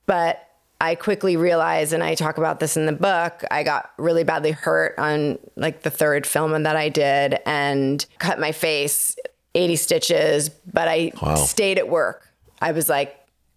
But 0.06 0.42
I 0.82 0.96
quickly 0.96 1.38
realized, 1.38 1.94
and 1.94 2.04
I 2.04 2.16
talk 2.16 2.38
about 2.38 2.60
this 2.60 2.76
in 2.78 2.86
the 2.86 2.92
book, 2.92 3.44
I 3.50 3.64
got 3.64 3.92
really 3.98 4.24
badly 4.24 4.52
hurt 4.52 4.96
on 4.98 5.40
like 5.56 5.82
the 5.84 5.90
third 5.90 6.28
film 6.28 6.64
that 6.64 6.76
I 6.76 6.90
did 6.90 7.40
and 7.46 8.06
cut 8.20 8.40
my 8.40 8.52
face 8.52 9.16
80 9.56 9.76
stitches, 9.78 10.50
but 10.50 10.88
I 10.88 11.12
Wow. 11.22 11.36
stayed 11.36 11.78
at 11.78 11.88
work. 11.90 12.28
I 12.62 12.72
was 12.74 12.90
like, 12.90 13.16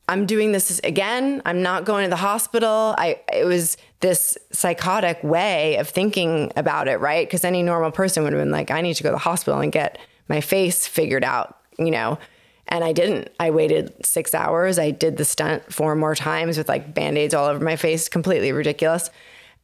I'm 0.09 0.27
doing 0.27 0.53
this 0.53 0.81
again. 0.85 1.43
I'm 1.45 1.61
not 1.63 1.85
going 1.85 2.05
to 2.05 2.11
the 2.11 2.17
hospital. 2.17 2.95
I 2.97 3.21
it 3.33 3.45
was 3.45 3.77
this 4.01 4.39
psychotic 4.53 5.23
way 5.25 5.77
of 5.77 5.89
thinking 5.89 6.53
about 6.57 6.89
it, 6.89 7.01
right? 7.01 7.27
Because 7.27 7.45
any 7.45 7.63
normal 7.63 7.91
person 7.91 8.23
would 8.23 8.33
have 8.33 8.41
been 8.41 8.51
like, 8.51 8.71
I 8.71 8.81
need 8.81 8.95
to 8.95 9.03
go 9.03 9.11
to 9.11 9.15
the 9.15 9.19
hospital 9.19 9.61
and 9.61 9.73
get 9.73 9.99
my 10.29 10.41
face 10.41 10.87
figured 10.87 11.25
out, 11.25 11.59
you 11.79 11.91
know. 11.91 12.19
And 12.69 12.85
I 12.85 12.93
didn't. 12.93 13.31
I 13.41 13.51
waited 13.51 13.95
six 14.05 14.35
hours. 14.35 14.79
I 14.79 14.91
did 14.91 15.17
the 15.17 15.25
stunt 15.25 15.73
four 15.73 15.95
more 15.97 16.15
times 16.15 16.59
with 16.59 16.69
like 16.69 16.95
band-aids 16.95 17.35
all 17.35 17.47
over 17.47 17.65
my 17.65 17.77
face, 17.77 18.09
completely 18.09 18.53
ridiculous. 18.53 19.11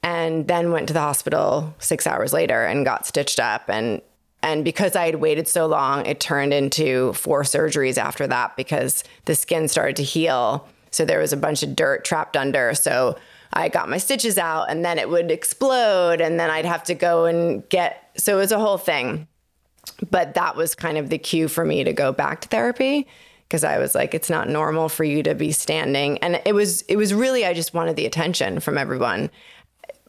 And 0.03 0.49
then 0.49 0.73
went 0.73 0.89
to 0.89 0.95
the 0.95 1.01
hospital 1.01 1.75
six 1.79 2.07
hours 2.07 2.33
later 2.33 2.65
and 2.65 2.85
got 2.85 3.07
stitched 3.07 3.41
up. 3.41 3.69
And 3.69 4.01
and 4.43 4.63
because 4.63 4.95
I 4.95 5.07
had 5.07 5.17
waited 5.17 5.49
so 5.49 5.67
long, 5.67 6.05
it 6.05 6.21
turned 6.21 6.53
into 6.53 7.15
four 7.15 7.45
surgeries 7.45 7.97
after 7.97 8.27
that 8.27 8.55
because 8.59 9.03
the 9.25 9.35
skin 9.35 9.69
started 9.69 9.97
to 9.97 10.03
heal. 10.03 10.69
So 10.91 11.07
there 11.07 11.19
was 11.19 11.33
a 11.33 11.39
bunch 11.39 11.63
of 11.63 11.75
dirt 11.75 12.05
trapped 12.05 12.37
under. 12.37 12.75
So 12.75 13.17
I 13.55 13.69
got 13.69 13.89
my 13.89 13.99
stitches 13.99 14.37
out 14.37 14.69
and 14.69 14.85
then 14.85 14.99
it 14.99 15.09
would 15.09 15.31
explode 15.31 16.21
and 16.21 16.39
then 16.39 16.51
I'd 16.51 16.65
have 16.65 16.83
to 16.85 16.95
go 16.95 17.25
and 17.25 17.67
get 17.69 18.11
so 18.17 18.37
it 18.37 18.41
was 18.41 18.53
a 18.53 18.59
whole 18.59 18.79
thing. 18.79 19.27
But 20.11 20.35
that 20.35 20.57
was 20.57 20.75
kind 20.75 20.99
of 20.99 21.09
the 21.09 21.19
cue 21.19 21.49
for 21.49 21.65
me 21.65 21.85
to 21.85 21.93
go 21.93 22.13
back 22.13 22.41
to 22.43 22.49
therapy 22.49 23.07
because 23.49 23.65
I 23.65 23.79
was 23.79 23.95
like 23.95 24.13
it's 24.13 24.29
not 24.29 24.49
normal 24.49 24.89
for 24.89 25.05
you 25.05 25.23
to 25.23 25.35
be 25.35 25.53
standing 25.53 26.19
and 26.19 26.41
it 26.45 26.55
was 26.55 26.83
it 26.83 26.97
was 26.97 27.15
really 27.15 27.47
I 27.47 27.55
just 27.55 27.73
wanted 27.73 27.97
the 27.97 28.07
attention 28.07 28.61
from 28.61 28.77
everyone 28.77 29.31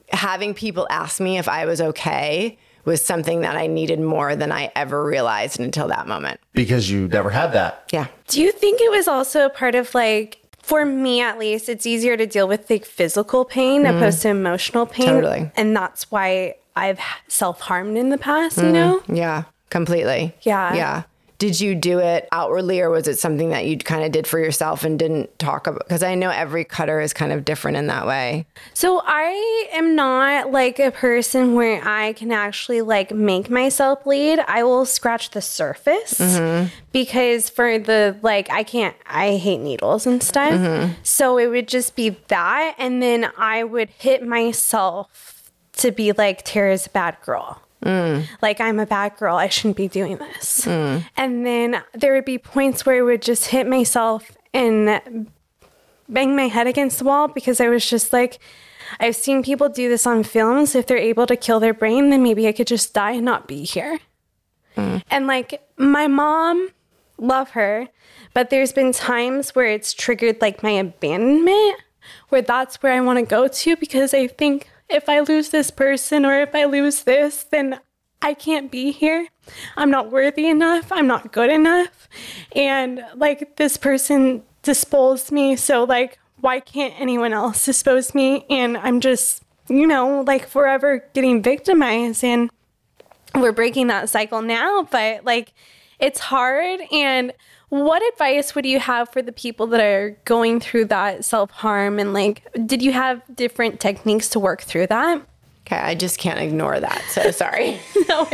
having 0.09 0.53
people 0.53 0.87
ask 0.89 1.19
me 1.19 1.37
if 1.37 1.47
I 1.47 1.65
was 1.65 1.81
okay 1.81 2.57
was 2.85 3.03
something 3.03 3.41
that 3.41 3.55
I 3.55 3.67
needed 3.67 3.99
more 3.99 4.35
than 4.35 4.51
I 4.51 4.71
ever 4.75 5.03
realized 5.03 5.59
until 5.59 5.87
that 5.87 6.07
moment. 6.07 6.39
Because 6.53 6.89
you 6.89 7.07
never 7.07 7.31
had 7.31 7.51
that. 7.53 7.89
Yeah. 7.91 8.07
Do 8.27 8.41
you 8.41 8.51
think 8.51 8.79
it 8.79 8.91
was 8.91 9.07
also 9.07 9.45
a 9.45 9.49
part 9.49 9.73
of 9.73 9.93
like, 9.95 10.39
for 10.65 10.83
me 10.83 11.21
at 11.21 11.37
least, 11.37 11.69
it's 11.69 11.85
easier 11.85 12.17
to 12.17 12.25
deal 12.25 12.47
with 12.47 12.67
like 12.71 12.85
physical 12.85 13.45
pain 13.45 13.83
mm-hmm. 13.83 13.97
opposed 13.97 14.23
to 14.23 14.29
emotional 14.29 14.87
pain. 14.87 15.05
Totally. 15.05 15.51
And 15.55 15.75
that's 15.75 16.09
why 16.09 16.55
I've 16.75 16.99
self 17.27 17.61
harmed 17.61 17.97
in 17.97 18.09
the 18.09 18.17
past, 18.17 18.57
you 18.57 18.63
mm, 18.63 18.73
know? 18.73 19.03
Yeah. 19.07 19.43
Completely. 19.69 20.33
Yeah. 20.41 20.73
Yeah. 20.73 21.03
Did 21.37 21.59
you 21.59 21.75
do 21.75 21.99
it 21.99 22.27
outwardly 22.31 22.79
or 22.81 22.89
was 22.89 23.07
it 23.07 23.19
something 23.19 23.49
that 23.49 23.65
you 23.65 23.77
kind 23.77 24.05
of 24.05 24.11
did 24.11 24.25
for 24.25 24.39
yourself 24.39 24.83
and 24.83 24.97
didn't 24.97 25.37
talk 25.37 25.67
about? 25.67 25.79
Because 25.79 26.03
I 26.03 26.15
know 26.15 26.29
every 26.29 26.63
cutter 26.63 27.01
is 27.01 27.13
kind 27.13 27.31
of 27.31 27.43
different 27.43 27.77
in 27.77 27.87
that 27.87 28.07
way. 28.07 28.45
So 28.73 29.01
I 29.05 29.69
am 29.73 29.95
not 29.95 30.51
like 30.51 30.79
a 30.79 30.91
person 30.91 31.53
where 31.55 31.85
I 31.85 32.13
can 32.13 32.31
actually 32.31 32.81
like 32.81 33.11
make 33.11 33.49
myself 33.49 34.03
bleed. 34.03 34.39
I 34.39 34.63
will 34.63 34.85
scratch 34.85 35.31
the 35.31 35.41
surface 35.41 36.19
mm-hmm. 36.19 36.67
because 36.91 37.49
for 37.49 37.79
the 37.79 38.17
like 38.21 38.49
I 38.49 38.63
can't 38.63 38.95
I 39.05 39.35
hate 39.35 39.59
needles 39.59 40.07
and 40.07 40.23
stuff. 40.23 40.53
Mm-hmm. 40.53 40.93
So 41.03 41.37
it 41.37 41.47
would 41.47 41.67
just 41.67 41.95
be 41.95 42.09
that 42.27 42.75
and 42.77 43.01
then 43.01 43.29
I 43.37 43.63
would 43.63 43.89
hit 43.89 44.25
myself 44.25 45.51
to 45.77 45.91
be 45.91 46.13
like 46.13 46.43
Tara's 46.45 46.87
a 46.87 46.89
bad 46.89 47.17
girl. 47.21 47.61
Mm. 47.85 48.27
Like 48.41 48.59
I'm 48.59 48.79
a 48.79 48.85
bad 48.85 49.15
girl. 49.15 49.35
I 49.35 49.47
shouldn't 49.47 49.77
be 49.77 49.87
doing 49.87 50.17
this. 50.17 50.65
Mm. 50.65 51.05
And 51.15 51.45
then 51.45 51.83
there 51.93 52.13
would 52.13 52.25
be 52.25 52.39
points 52.39 52.85
where 52.85 52.97
I 52.97 53.01
would 53.01 53.21
just 53.21 53.47
hit 53.47 53.67
myself 53.67 54.35
and 54.53 55.29
bang 56.09 56.35
my 56.35 56.47
head 56.47 56.67
against 56.67 56.99
the 56.99 57.05
wall 57.05 57.27
because 57.27 57.61
I 57.61 57.69
was 57.69 57.87
just 57.87 58.11
like, 58.11 58.39
I've 58.99 59.15
seen 59.15 59.43
people 59.43 59.69
do 59.69 59.87
this 59.87 60.07
on 60.07 60.23
films. 60.23 60.75
If 60.75 60.87
they're 60.87 60.97
able 60.97 61.27
to 61.27 61.35
kill 61.35 61.59
their 61.59 61.73
brain, 61.73 62.09
then 62.09 62.23
maybe 62.23 62.47
I 62.47 62.51
could 62.51 62.67
just 62.67 62.93
die 62.93 63.11
and 63.11 63.25
not 63.25 63.47
be 63.47 63.63
here. 63.63 63.99
Mm. 64.75 65.03
And 65.09 65.27
like 65.27 65.61
my 65.77 66.07
mom, 66.07 66.69
love 67.17 67.51
her, 67.51 67.87
but 68.33 68.49
there's 68.49 68.73
been 68.73 68.91
times 68.91 69.55
where 69.55 69.67
it's 69.67 69.93
triggered 69.93 70.41
like 70.41 70.63
my 70.63 70.71
abandonment, 70.71 71.79
where 72.29 72.41
that's 72.41 72.81
where 72.81 72.93
I 72.93 73.01
want 73.01 73.19
to 73.19 73.25
go 73.25 73.47
to 73.47 73.75
because 73.77 74.13
I 74.13 74.27
think 74.27 74.69
if 74.89 75.09
I 75.09 75.19
lose 75.19 75.49
this 75.49 75.71
person 75.71 76.25
or 76.25 76.41
if 76.41 76.53
I 76.53 76.65
lose 76.65 77.03
this, 77.03 77.43
then 77.43 77.79
I 78.21 78.33
can't 78.33 78.71
be 78.71 78.91
here. 78.91 79.27
I'm 79.77 79.91
not 79.91 80.11
worthy 80.11 80.47
enough. 80.47 80.91
I'm 80.91 81.07
not 81.07 81.31
good 81.31 81.49
enough. 81.49 82.07
And 82.55 83.03
like 83.15 83.57
this 83.57 83.77
person 83.77 84.43
disposed 84.63 85.31
me. 85.31 85.55
So, 85.55 85.83
like, 85.83 86.17
why 86.41 86.59
can't 86.59 86.93
anyone 86.99 87.33
else 87.33 87.65
dispose 87.65 88.15
me? 88.15 88.45
And 88.49 88.77
I'm 88.77 88.99
just, 88.99 89.43
you 89.67 89.87
know, 89.87 90.21
like 90.21 90.47
forever 90.47 91.07
getting 91.13 91.41
victimized. 91.41 92.23
And 92.23 92.49
we're 93.33 93.51
breaking 93.51 93.87
that 93.87 94.09
cycle 94.09 94.41
now, 94.41 94.87
but 94.89 95.25
like 95.25 95.53
it's 95.99 96.19
hard. 96.19 96.81
And 96.91 97.33
what 97.83 98.01
advice 98.13 98.55
would 98.55 98.65
you 98.65 98.79
have 98.79 99.09
for 99.09 99.21
the 99.21 99.31
people 99.31 99.67
that 99.67 99.81
are 99.81 100.17
going 100.25 100.59
through 100.59 100.85
that 100.85 101.25
self 101.25 101.51
harm? 101.51 101.99
And 101.99 102.13
like, 102.13 102.47
did 102.65 102.81
you 102.81 102.91
have 102.91 103.21
different 103.35 103.79
techniques 103.79 104.29
to 104.29 104.39
work 104.39 104.61
through 104.61 104.87
that? 104.87 105.21
Okay. 105.67 105.77
I 105.77 105.95
just 105.95 106.19
can't 106.19 106.39
ignore 106.39 106.79
that. 106.79 107.01
So 107.09 107.31
sorry. 107.43 107.79
No, 108.07 108.27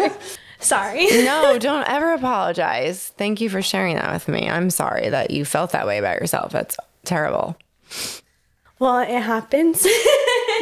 sorry. 0.60 1.06
no, 1.24 1.58
don't 1.58 1.88
ever 1.90 2.14
apologize. 2.14 3.08
Thank 3.18 3.40
you 3.42 3.50
for 3.50 3.62
sharing 3.62 3.96
that 3.96 4.12
with 4.14 4.28
me. 4.28 4.50
I'm 4.50 4.70
sorry 4.70 5.10
that 5.10 5.32
you 5.32 5.46
felt 5.46 5.72
that 5.72 5.88
way 5.88 5.98
about 5.98 6.20
yourself. 6.20 6.52
That's 6.52 6.78
terrible. 7.06 7.56
Well, 8.80 9.00
it 9.00 9.22
happens, 9.22 9.86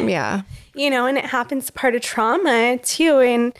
Yeah. 0.00 0.42
you 0.74 0.90
know, 0.90 1.06
and 1.06 1.18
it 1.18 1.24
happens 1.24 1.70
part 1.70 1.94
of 1.94 2.02
trauma 2.02 2.78
too. 2.78 3.18
And 3.20 3.52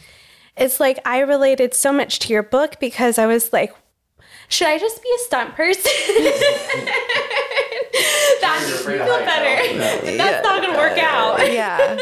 it's 0.56 0.78
like 0.80 0.98
I 1.04 1.20
related 1.20 1.74
so 1.74 1.92
much 1.92 2.18
to 2.20 2.32
your 2.32 2.42
book 2.42 2.76
because 2.80 3.18
I 3.18 3.26
was 3.26 3.52
like, 3.52 3.74
should 4.50 4.66
I 4.68 4.78
just 4.78 5.02
be 5.02 5.08
a 5.14 5.18
stunt 5.20 5.54
person? 5.56 5.90
that 8.40 8.66
makes 8.68 8.86
me 8.86 8.92
feel 8.98 9.06
better. 9.06 9.78
That's 10.16 10.44
not 10.46 10.62
gonna 10.62 10.76
work 10.78 10.98
out. 10.98 11.52
Yeah. 11.52 11.96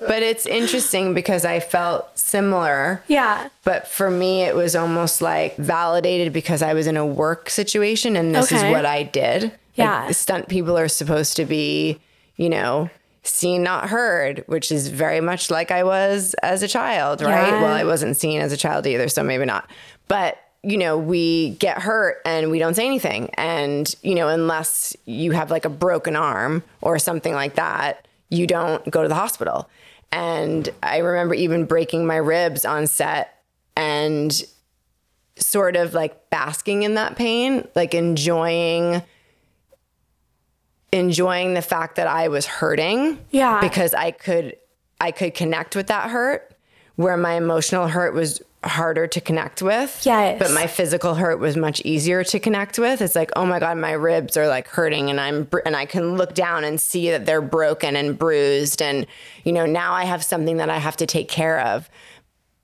but 0.00 0.22
it's 0.22 0.46
interesting 0.46 1.14
because 1.14 1.44
I 1.44 1.60
felt 1.60 2.18
similar. 2.18 3.02
Yeah. 3.08 3.48
But 3.64 3.88
for 3.88 4.10
me, 4.10 4.42
it 4.42 4.54
was 4.54 4.76
almost 4.76 5.22
like 5.22 5.56
validated 5.56 6.32
because 6.32 6.62
I 6.62 6.74
was 6.74 6.86
in 6.86 6.96
a 6.96 7.06
work 7.06 7.50
situation 7.50 8.16
and 8.16 8.34
this 8.34 8.52
Okay. 8.52 8.68
is 8.68 8.72
what 8.72 8.86
I 8.86 9.02
did. 9.04 9.52
Yeah. 9.74 10.04
Like, 10.06 10.14
stunt 10.14 10.48
people 10.48 10.76
are 10.78 10.88
supposed 10.88 11.36
to 11.36 11.44
be, 11.44 12.00
you 12.36 12.48
know, 12.48 12.90
seen, 13.22 13.62
not 13.62 13.88
heard, 13.88 14.44
which 14.46 14.70
is 14.70 14.88
very 14.88 15.20
much 15.20 15.50
like 15.50 15.70
I 15.70 15.82
was 15.82 16.34
as 16.42 16.62
a 16.62 16.68
child, 16.68 17.22
right? 17.22 17.48
Yeah. 17.48 17.62
Well, 17.62 17.72
I 17.72 17.84
wasn't 17.84 18.16
seen 18.16 18.40
as 18.40 18.52
a 18.52 18.56
child 18.56 18.86
either, 18.86 19.08
so 19.08 19.22
maybe 19.24 19.44
not. 19.46 19.68
But, 20.08 20.36
you 20.64 20.78
know, 20.78 20.98
we 20.98 21.50
get 21.50 21.78
hurt 21.78 22.20
and 22.24 22.50
we 22.50 22.58
don't 22.58 22.74
say 22.74 22.86
anything. 22.86 23.30
And, 23.34 23.92
you 24.02 24.14
know, 24.14 24.28
unless 24.28 24.96
you 25.04 25.32
have 25.32 25.50
like 25.50 25.64
a 25.64 25.70
broken 25.70 26.16
arm 26.16 26.62
or 26.80 26.98
something 26.98 27.34
like 27.34 27.56
that, 27.56 28.06
you 28.30 28.46
don't 28.46 28.88
go 28.90 29.02
to 29.02 29.08
the 29.08 29.14
hospital. 29.14 29.68
And 30.10 30.68
I 30.82 30.98
remember 30.98 31.34
even 31.34 31.64
breaking 31.64 32.06
my 32.06 32.16
ribs 32.16 32.64
on 32.64 32.86
set 32.86 33.42
and 33.76 34.42
sort 35.36 35.76
of 35.76 35.94
like 35.94 36.30
basking 36.30 36.84
in 36.84 36.94
that 36.94 37.16
pain, 37.16 37.66
like 37.74 37.94
enjoying 37.94 39.02
enjoying 40.92 41.54
the 41.54 41.62
fact 41.62 41.96
that 41.96 42.06
I 42.06 42.28
was 42.28 42.46
hurting. 42.46 43.18
Yeah. 43.32 43.60
Because 43.60 43.94
I 43.94 44.12
could 44.12 44.56
I 45.00 45.10
could 45.10 45.34
connect 45.34 45.74
with 45.74 45.88
that 45.88 46.10
hurt 46.10 46.54
where 46.96 47.16
my 47.16 47.34
emotional 47.34 47.88
hurt 47.88 48.14
was 48.14 48.40
harder 48.66 49.06
to 49.06 49.20
connect 49.20 49.62
with. 49.62 50.00
Yes. 50.04 50.38
But 50.38 50.50
my 50.52 50.66
physical 50.66 51.14
hurt 51.14 51.38
was 51.38 51.56
much 51.56 51.80
easier 51.82 52.24
to 52.24 52.38
connect 52.40 52.78
with. 52.78 53.00
It's 53.00 53.14
like, 53.14 53.30
"Oh 53.36 53.46
my 53.46 53.58
god, 53.58 53.76
my 53.78 53.92
ribs 53.92 54.36
are 54.36 54.48
like 54.48 54.68
hurting 54.68 55.10
and 55.10 55.20
I'm 55.20 55.44
br- 55.44 55.60
and 55.64 55.76
I 55.76 55.86
can 55.86 56.16
look 56.16 56.34
down 56.34 56.64
and 56.64 56.80
see 56.80 57.10
that 57.10 57.26
they're 57.26 57.42
broken 57.42 57.96
and 57.96 58.18
bruised 58.18 58.80
and 58.82 59.06
you 59.44 59.52
know, 59.52 59.66
now 59.66 59.92
I 59.92 60.04
have 60.04 60.24
something 60.24 60.56
that 60.58 60.70
I 60.70 60.78
have 60.78 60.96
to 60.98 61.06
take 61.06 61.28
care 61.28 61.60
of." 61.60 61.88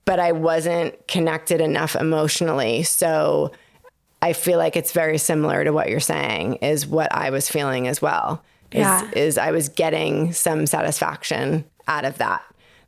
But 0.05 0.19
I 0.19 0.31
wasn't 0.31 1.07
connected 1.07 1.61
enough 1.61 1.95
emotionally. 1.95 2.83
So 2.83 3.51
I 4.21 4.33
feel 4.33 4.57
like 4.57 4.75
it's 4.75 4.91
very 4.91 5.17
similar 5.19 5.63
to 5.63 5.71
what 5.71 5.89
you're 5.89 5.99
saying 5.99 6.55
is 6.55 6.85
what 6.87 7.13
I 7.13 7.29
was 7.29 7.47
feeling 7.49 7.87
as 7.87 8.01
well. 8.01 8.43
Is, 8.71 8.79
Yeah. 8.79 9.09
is 9.15 9.37
I 9.37 9.51
was 9.51 9.69
getting 9.69 10.33
some 10.33 10.65
satisfaction 10.65 11.65
out 11.87 12.05
of 12.05 12.17
that. 12.17 12.41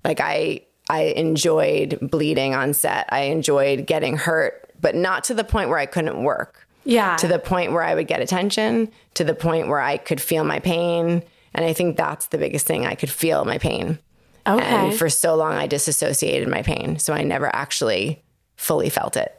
Like 0.03 0.19
I 0.21 0.61
I 0.93 1.13
enjoyed 1.15 1.97
bleeding 2.01 2.53
on 2.53 2.73
set. 2.73 3.07
I 3.11 3.21
enjoyed 3.21 3.87
getting 3.87 4.15
hurt, 4.15 4.71
but 4.79 4.95
not 4.95 5.23
to 5.25 5.33
the 5.33 5.43
point 5.43 5.69
where 5.69 5.79
I 5.79 5.85
couldn't 5.87 6.23
work. 6.23 6.67
Yeah. 6.85 7.15
To 7.17 7.27
the 7.27 7.39
point 7.39 7.71
where 7.71 7.81
I 7.83 7.95
would 7.95 8.07
get 8.07 8.21
attention, 8.21 8.91
to 9.15 9.23
the 9.23 9.33
point 9.33 9.69
where 9.69 9.79
I 9.79 9.97
could 9.97 10.21
feel 10.21 10.43
my 10.43 10.59
pain. 10.59 11.23
And 11.53 11.65
I 11.65 11.73
think 11.73 11.97
that's 11.97 12.27
the 12.27 12.37
biggest 12.37 12.67
thing. 12.67 12.85
I 12.85 12.95
could 12.95 13.09
feel 13.09 13.45
my 13.45 13.57
pain. 13.57 13.99
Okay. 14.45 14.63
And 14.63 14.93
for 14.93 15.09
so 15.09 15.35
long 15.35 15.53
I 15.53 15.67
disassociated 15.67 16.49
my 16.49 16.61
pain. 16.61 16.99
So 16.99 17.13
I 17.13 17.23
never 17.23 17.49
actually 17.55 18.21
fully 18.57 18.89
felt 18.89 19.15
it. 19.17 19.33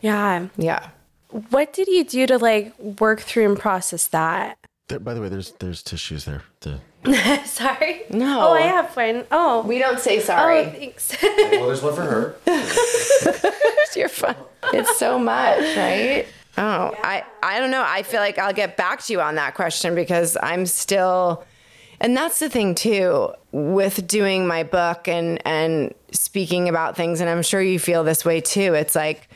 yeah. 0.00 0.48
Yeah. 0.56 0.88
What 1.50 1.72
did 1.72 1.88
you 1.88 2.04
do 2.04 2.26
to 2.26 2.38
like 2.38 2.78
work 2.78 3.20
through 3.20 3.46
and 3.50 3.58
process 3.58 4.06
that? 4.08 4.58
There, 4.88 4.98
by 4.98 5.14
the 5.14 5.20
way, 5.20 5.28
there's 5.28 5.52
there's 5.52 5.82
tissues 5.82 6.24
there. 6.24 6.42
The, 6.60 6.80
Sorry. 7.46 8.02
No. 8.10 8.48
Oh, 8.48 8.52
I 8.52 8.62
have 8.62 8.94
one. 8.96 9.24
Oh. 9.30 9.62
We 9.66 9.78
don't 9.78 9.98
say 9.98 10.18
oh, 10.18 10.20
sorry. 10.20 10.66
thanks. 10.66 11.16
well, 11.22 11.66
there's 11.66 11.82
one 11.82 11.94
for 11.94 12.02
her. 12.02 12.36
You're 13.96 14.08
fun. 14.08 14.36
It's 14.72 14.98
so 14.98 15.18
much, 15.18 15.58
right? 15.76 16.26
Oh, 16.58 16.94
I 17.02 17.24
I 17.42 17.58
don't 17.58 17.70
know. 17.70 17.84
I 17.86 18.02
feel 18.02 18.20
like 18.20 18.38
I'll 18.38 18.52
get 18.52 18.76
back 18.76 19.02
to 19.02 19.12
you 19.12 19.20
on 19.20 19.36
that 19.36 19.54
question 19.54 19.94
because 19.94 20.36
I'm 20.42 20.66
still 20.66 21.44
and 22.00 22.16
that's 22.16 22.40
the 22.40 22.50
thing 22.50 22.74
too 22.74 23.32
with 23.52 24.06
doing 24.06 24.46
my 24.46 24.62
book 24.62 25.08
and 25.08 25.44
and 25.46 25.94
speaking 26.10 26.68
about 26.68 26.96
things 26.96 27.20
and 27.20 27.30
I'm 27.30 27.42
sure 27.42 27.62
you 27.62 27.78
feel 27.78 28.04
this 28.04 28.24
way 28.24 28.40
too. 28.40 28.74
It's 28.74 28.94
like 28.94 29.28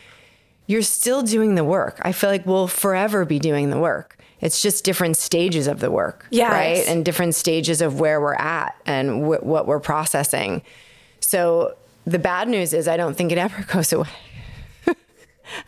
you're 0.66 0.82
still 0.82 1.22
doing 1.22 1.54
the 1.54 1.64
work. 1.64 2.00
I 2.02 2.12
feel 2.12 2.28
like 2.28 2.44
we'll 2.44 2.66
forever 2.68 3.24
be 3.24 3.38
doing 3.38 3.70
the 3.70 3.78
work. 3.78 4.15
It's 4.40 4.60
just 4.60 4.84
different 4.84 5.16
stages 5.16 5.66
of 5.66 5.80
the 5.80 5.90
work, 5.90 6.26
Yes. 6.30 6.52
right? 6.52 6.86
And 6.88 7.04
different 7.04 7.34
stages 7.34 7.80
of 7.80 8.00
where 8.00 8.20
we're 8.20 8.34
at 8.34 8.76
and 8.84 9.22
wh- 9.24 9.42
what 9.44 9.66
we're 9.66 9.80
processing. 9.80 10.62
So 11.20 11.74
the 12.06 12.18
bad 12.18 12.48
news 12.48 12.72
is 12.74 12.86
I 12.86 12.96
don't 12.96 13.16
think 13.16 13.32
it 13.32 13.38
ever 13.38 13.62
goes 13.72 13.92
away. 13.92 14.08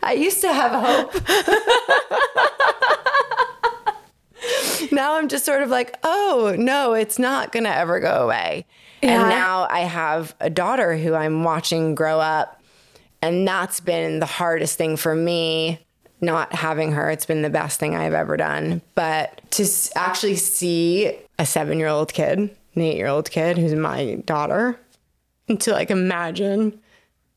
I 0.03 0.13
used 0.13 0.41
to 0.41 0.53
have 0.53 0.71
hope. 0.71 1.13
now 4.91 5.15
I'm 5.15 5.27
just 5.27 5.45
sort 5.45 5.61
of 5.63 5.69
like, 5.69 5.97
oh, 6.03 6.55
no, 6.57 6.93
it's 6.93 7.19
not 7.19 7.51
going 7.51 7.63
to 7.65 7.75
ever 7.75 7.99
go 7.99 8.23
away. 8.25 8.65
Yeah. 9.01 9.21
And 9.21 9.29
now 9.29 9.67
I 9.69 9.81
have 9.81 10.35
a 10.39 10.49
daughter 10.49 10.97
who 10.97 11.13
I'm 11.13 11.43
watching 11.43 11.95
grow 11.95 12.19
up. 12.19 12.61
And 13.21 13.47
that's 13.47 13.79
been 13.79 14.19
the 14.19 14.25
hardest 14.25 14.77
thing 14.77 14.95
for 14.95 15.13
me, 15.13 15.85
not 16.21 16.53
having 16.53 16.91
her. 16.93 17.09
It's 17.09 17.25
been 17.25 17.41
the 17.41 17.49
best 17.49 17.79
thing 17.79 17.95
I've 17.95 18.13
ever 18.13 18.35
done. 18.37 18.81
But 18.95 19.41
to 19.51 19.63
s- 19.63 19.91
actually 19.95 20.35
see 20.35 21.15
a 21.37 21.45
seven 21.45 21.79
year 21.79 21.87
old 21.87 22.13
kid, 22.13 22.39
an 22.39 22.81
eight 22.81 22.97
year 22.97 23.07
old 23.07 23.31
kid 23.31 23.57
who's 23.57 23.73
my 23.73 24.21
daughter, 24.25 24.79
and 25.47 25.59
to 25.61 25.71
like 25.71 25.89
imagine 25.91 26.79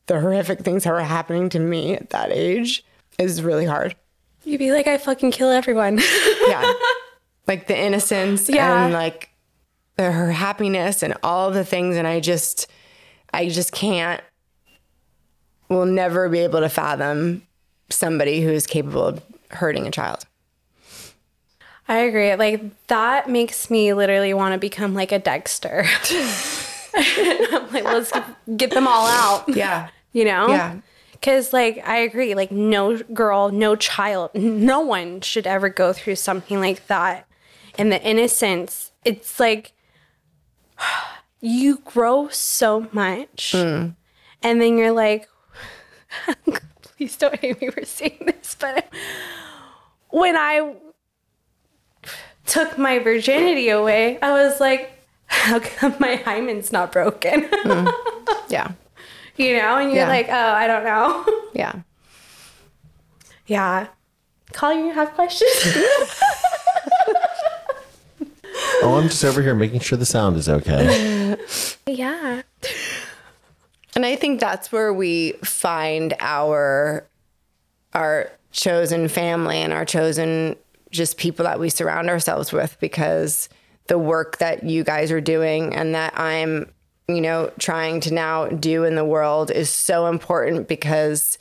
the 0.07 0.19
horrific 0.19 0.59
things 0.59 0.83
that 0.83 0.91
were 0.91 1.01
happening 1.01 1.49
to 1.49 1.59
me 1.59 1.95
at 1.95 2.09
that 2.09 2.29
age 2.31 2.83
is 3.17 3.41
really 3.41 3.65
hard. 3.65 3.95
You'd 4.43 4.57
be 4.57 4.71
like, 4.73 4.87
I 4.87 4.97
fucking 4.97 5.31
kill 5.31 5.49
everyone. 5.49 5.99
Yeah. 6.47 6.73
like 7.47 7.67
the 7.67 7.77
innocence 7.77 8.49
Yeah. 8.49 8.83
and 8.85 8.93
like 8.93 9.29
the, 9.95 10.11
her 10.11 10.31
happiness 10.31 11.01
and 11.03 11.15
all 11.23 11.51
the 11.51 11.63
things. 11.63 11.95
And 11.95 12.05
I 12.05 12.19
just, 12.19 12.67
I 13.33 13.47
just 13.47 13.71
can't, 13.71 14.21
will 15.69 15.85
never 15.85 16.27
be 16.29 16.39
able 16.39 16.59
to 16.59 16.69
fathom 16.69 17.43
somebody 17.89 18.41
who 18.41 18.49
is 18.49 18.67
capable 18.67 19.05
of 19.05 19.23
hurting 19.51 19.87
a 19.87 19.91
child. 19.91 20.25
I 21.87 21.97
agree. 21.97 22.35
Like 22.35 22.87
that 22.87 23.29
makes 23.29 23.69
me 23.69 23.93
literally 23.93 24.33
want 24.33 24.53
to 24.53 24.59
become 24.59 24.93
like 24.93 25.11
a 25.11 25.19
Dexter. 25.19 25.85
I'm 26.95 27.71
like, 27.71 27.83
let's 27.83 28.11
get 28.55 28.71
them 28.71 28.87
all 28.87 29.07
out. 29.07 29.47
Yeah. 29.55 29.89
You 30.15 30.25
know? 30.25 30.47
Yeah. 30.47 30.75
Cause 31.23 31.53
like 31.53 31.81
I 31.87 31.97
agree, 31.97 32.35
like 32.35 32.51
no 32.51 32.97
girl, 32.99 33.49
no 33.49 33.75
child, 33.75 34.29
no 34.35 34.79
one 34.79 35.21
should 35.21 35.47
ever 35.47 35.69
go 35.69 35.91
through 35.91 36.17
something 36.17 36.59
like 36.59 36.85
that. 36.85 37.25
And 37.79 37.91
the 37.91 37.99
innocence, 38.03 38.91
it's 39.03 39.39
like 39.39 39.71
you 41.41 41.79
grow 41.83 42.27
so 42.27 42.87
much. 42.91 43.53
Mm. 43.55 43.95
And 44.43 44.61
then 44.61 44.77
you're 44.77 44.91
like, 44.91 45.27
please 47.03 47.17
don't 47.17 47.37
hate 47.39 47.61
me 47.61 47.69
for 47.69 47.83
saying 47.83 48.17
this, 48.25 48.55
but 48.57 48.87
when 50.09 50.37
I 50.37 50.73
took 52.45 52.77
my 52.77 52.99
virginity 52.99 53.67
away, 53.69 54.19
I 54.21 54.31
was 54.31 54.61
like, 54.61 54.89
how 55.25 55.59
come 55.59 55.95
my 55.99 56.15
hymen's 56.15 56.71
not 56.71 56.91
broken? 56.93 57.45
Hmm. 57.51 57.87
Yeah. 58.49 58.71
you 59.37 59.57
know, 59.57 59.77
and 59.77 59.89
you're 59.89 60.03
Yeah. 60.03 60.07
like, 60.07 60.27
oh, 60.29 60.33
I 60.33 60.67
don't 60.67 60.83
know. 60.85 61.25
Yeah. 61.53 61.81
yeah. 63.45 63.87
Call 64.53 64.73
you 64.73 64.91
have 64.91 65.11
questions? 65.11 65.51
Oh, 68.81 68.95
I'm 68.97 69.03
just 69.07 69.23
over 69.23 69.41
here 69.41 69.53
making 69.53 69.81
sure 69.81 69.97
the 69.99 70.05
sound 70.05 70.35
is 70.37 70.49
okay. 70.49 71.37
yeah. 71.85 72.41
And 73.95 74.05
I 74.05 74.15
think 74.15 74.39
that's 74.39 74.71
where 74.71 74.93
we 74.93 75.33
find 75.43 76.15
our 76.19 77.07
our 77.93 78.31
chosen 78.51 79.07
family 79.07 79.57
and 79.57 79.71
our 79.73 79.85
chosen 79.85 80.55
just 80.89 81.17
people 81.17 81.43
that 81.45 81.59
we 81.59 81.69
surround 81.69 82.09
ourselves 82.09 82.51
with 82.51 82.77
because 82.79 83.49
the 83.87 83.97
work 83.97 84.37
that 84.37 84.63
you 84.63 84.83
guys 84.83 85.11
are 85.11 85.21
doing 85.21 85.73
and 85.75 85.93
that 85.95 86.17
I'm, 86.17 86.71
you 87.07 87.21
know, 87.21 87.51
trying 87.59 87.99
to 88.01 88.13
now 88.13 88.47
do 88.47 88.83
in 88.83 88.95
the 88.95 89.05
world 89.05 89.51
is 89.51 89.69
so 89.69 90.07
important 90.07 90.67
because 90.67 91.37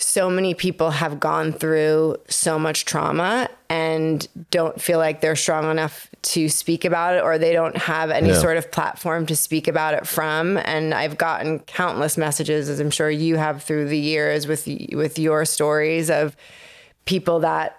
so 0.00 0.30
many 0.30 0.54
people 0.54 0.90
have 0.92 1.18
gone 1.18 1.52
through 1.52 2.16
so 2.28 2.56
much 2.56 2.84
trauma 2.84 3.48
and 3.68 4.28
don't 4.52 4.80
feel 4.80 4.98
like 4.98 5.20
they're 5.20 5.34
strong 5.34 5.68
enough 5.70 6.08
to 6.22 6.48
speak 6.48 6.84
about 6.84 7.16
it 7.16 7.22
or 7.24 7.36
they 7.36 7.52
don't 7.52 7.76
have 7.76 8.10
any 8.10 8.28
Yeah. 8.28 8.34
sort 8.40 8.56
of 8.58 8.70
platform 8.70 9.26
to 9.26 9.34
speak 9.34 9.66
about 9.66 9.94
it 9.94 10.06
from 10.06 10.56
and 10.58 10.94
I've 10.94 11.18
gotten 11.18 11.58
countless 11.60 12.16
messages 12.16 12.68
as 12.68 12.78
I'm 12.78 12.90
sure 12.90 13.10
you 13.10 13.36
have 13.38 13.64
through 13.64 13.88
the 13.88 13.98
years 13.98 14.46
with 14.46 14.68
with 14.92 15.18
your 15.18 15.44
stories 15.44 16.10
of 16.10 16.36
people 17.04 17.40
that 17.40 17.76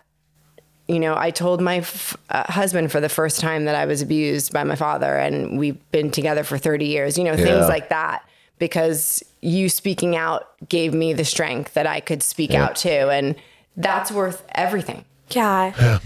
you 0.89 0.99
know 0.99 1.15
I 1.17 1.31
told 1.31 1.61
my 1.61 1.77
f- 1.77 2.17
uh, 2.29 2.51
husband 2.51 2.91
for 2.91 2.99
the 2.99 3.09
first 3.09 3.39
time 3.39 3.63
that 3.65 3.75
I 3.75 3.85
was 3.85 4.01
abused 4.01 4.51
by 4.51 4.65
my 4.65 4.75
father 4.75 5.15
and 5.17 5.57
we've 5.57 5.77
been 5.91 6.11
together 6.11 6.43
for 6.43 6.57
30 6.57 6.85
years 6.85 7.17
you 7.17 7.23
know 7.23 7.31
Yeah. 7.33 7.45
things 7.45 7.67
like 7.69 7.89
that 7.89 8.23
because 8.59 9.23
you 9.41 9.69
speaking 9.69 10.15
out 10.15 10.47
gave 10.67 10.93
me 10.93 11.13
the 11.13 11.25
strength 11.25 11.73
that 11.73 11.87
I 11.87 11.99
could 11.99 12.21
speak 12.21 12.53
out 12.53 12.75
to 12.77 13.09
and 13.09 13.35
that's 13.77 14.11
worth 14.11 14.45
everything 14.53 15.05
Yeah. 15.29 15.99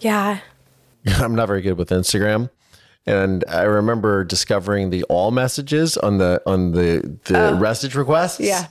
Yeah. 0.00 0.40
I'm 1.06 1.34
not 1.34 1.46
very 1.46 1.62
good 1.62 1.78
with 1.78 1.90
Instagram. 1.90 2.50
And 3.06 3.44
I 3.48 3.62
remember 3.62 4.24
discovering 4.24 4.90
the 4.90 5.04
all 5.04 5.30
messages 5.30 5.96
on 5.96 6.18
the 6.18 6.42
on 6.44 6.72
the 6.72 7.18
the 7.24 7.50
oh. 7.50 7.56
message 7.56 7.94
requests. 7.94 8.40
Yeah. 8.40 8.66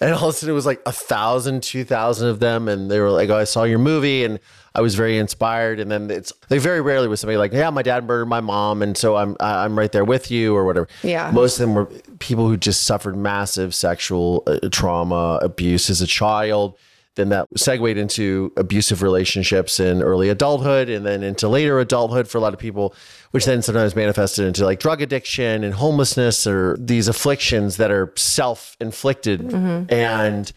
And 0.00 0.12
all 0.14 0.28
of 0.28 0.34
a 0.34 0.38
sudden 0.38 0.52
it 0.52 0.54
was 0.54 0.66
like 0.66 0.80
a 0.86 0.92
thousand, 0.92 1.62
two 1.62 1.84
thousand 1.84 2.28
of 2.28 2.40
them. 2.40 2.68
And 2.68 2.90
they 2.90 3.00
were 3.00 3.10
like, 3.10 3.30
Oh, 3.30 3.36
I 3.36 3.44
saw 3.44 3.64
your 3.64 3.78
movie 3.78 4.24
and 4.24 4.38
I 4.74 4.80
was 4.80 4.94
very 4.94 5.18
inspired. 5.18 5.80
And 5.80 5.90
then 5.90 6.10
it's 6.10 6.32
like 6.50 6.60
very 6.60 6.80
rarely 6.80 7.08
was 7.08 7.20
somebody 7.20 7.36
like, 7.36 7.52
Yeah, 7.52 7.70
my 7.70 7.82
dad 7.82 8.04
murdered 8.06 8.26
my 8.26 8.40
mom, 8.40 8.82
and 8.82 8.96
so 8.96 9.16
I'm 9.16 9.36
I'm 9.40 9.76
right 9.76 9.90
there 9.90 10.04
with 10.04 10.30
you 10.30 10.54
or 10.54 10.64
whatever. 10.64 10.88
Yeah. 11.02 11.30
Most 11.32 11.58
of 11.58 11.66
them 11.66 11.74
were 11.74 11.86
people 12.20 12.48
who 12.48 12.56
just 12.56 12.84
suffered 12.84 13.16
massive 13.16 13.74
sexual 13.74 14.44
uh, 14.46 14.68
trauma, 14.70 15.40
abuse 15.42 15.90
as 15.90 16.00
a 16.00 16.06
child. 16.06 16.76
Then 17.16 17.30
that 17.30 17.48
segued 17.56 17.98
into 17.98 18.52
abusive 18.56 19.02
relationships 19.02 19.80
in 19.80 20.02
early 20.02 20.28
adulthood 20.28 20.88
and 20.88 21.04
then 21.04 21.22
into 21.22 21.48
later 21.48 21.80
adulthood 21.80 22.28
for 22.28 22.38
a 22.38 22.40
lot 22.40 22.54
of 22.54 22.60
people, 22.60 22.94
which 23.32 23.44
then 23.44 23.60
sometimes 23.60 23.96
manifested 23.96 24.46
into 24.46 24.64
like 24.64 24.78
drug 24.78 25.02
addiction 25.02 25.64
and 25.64 25.74
homelessness 25.74 26.46
or 26.46 26.76
these 26.78 27.08
afflictions 27.08 27.76
that 27.78 27.90
are 27.90 28.12
self 28.16 28.76
inflicted 28.80 29.40
mm-hmm. 29.40 29.92
and, 29.92 30.52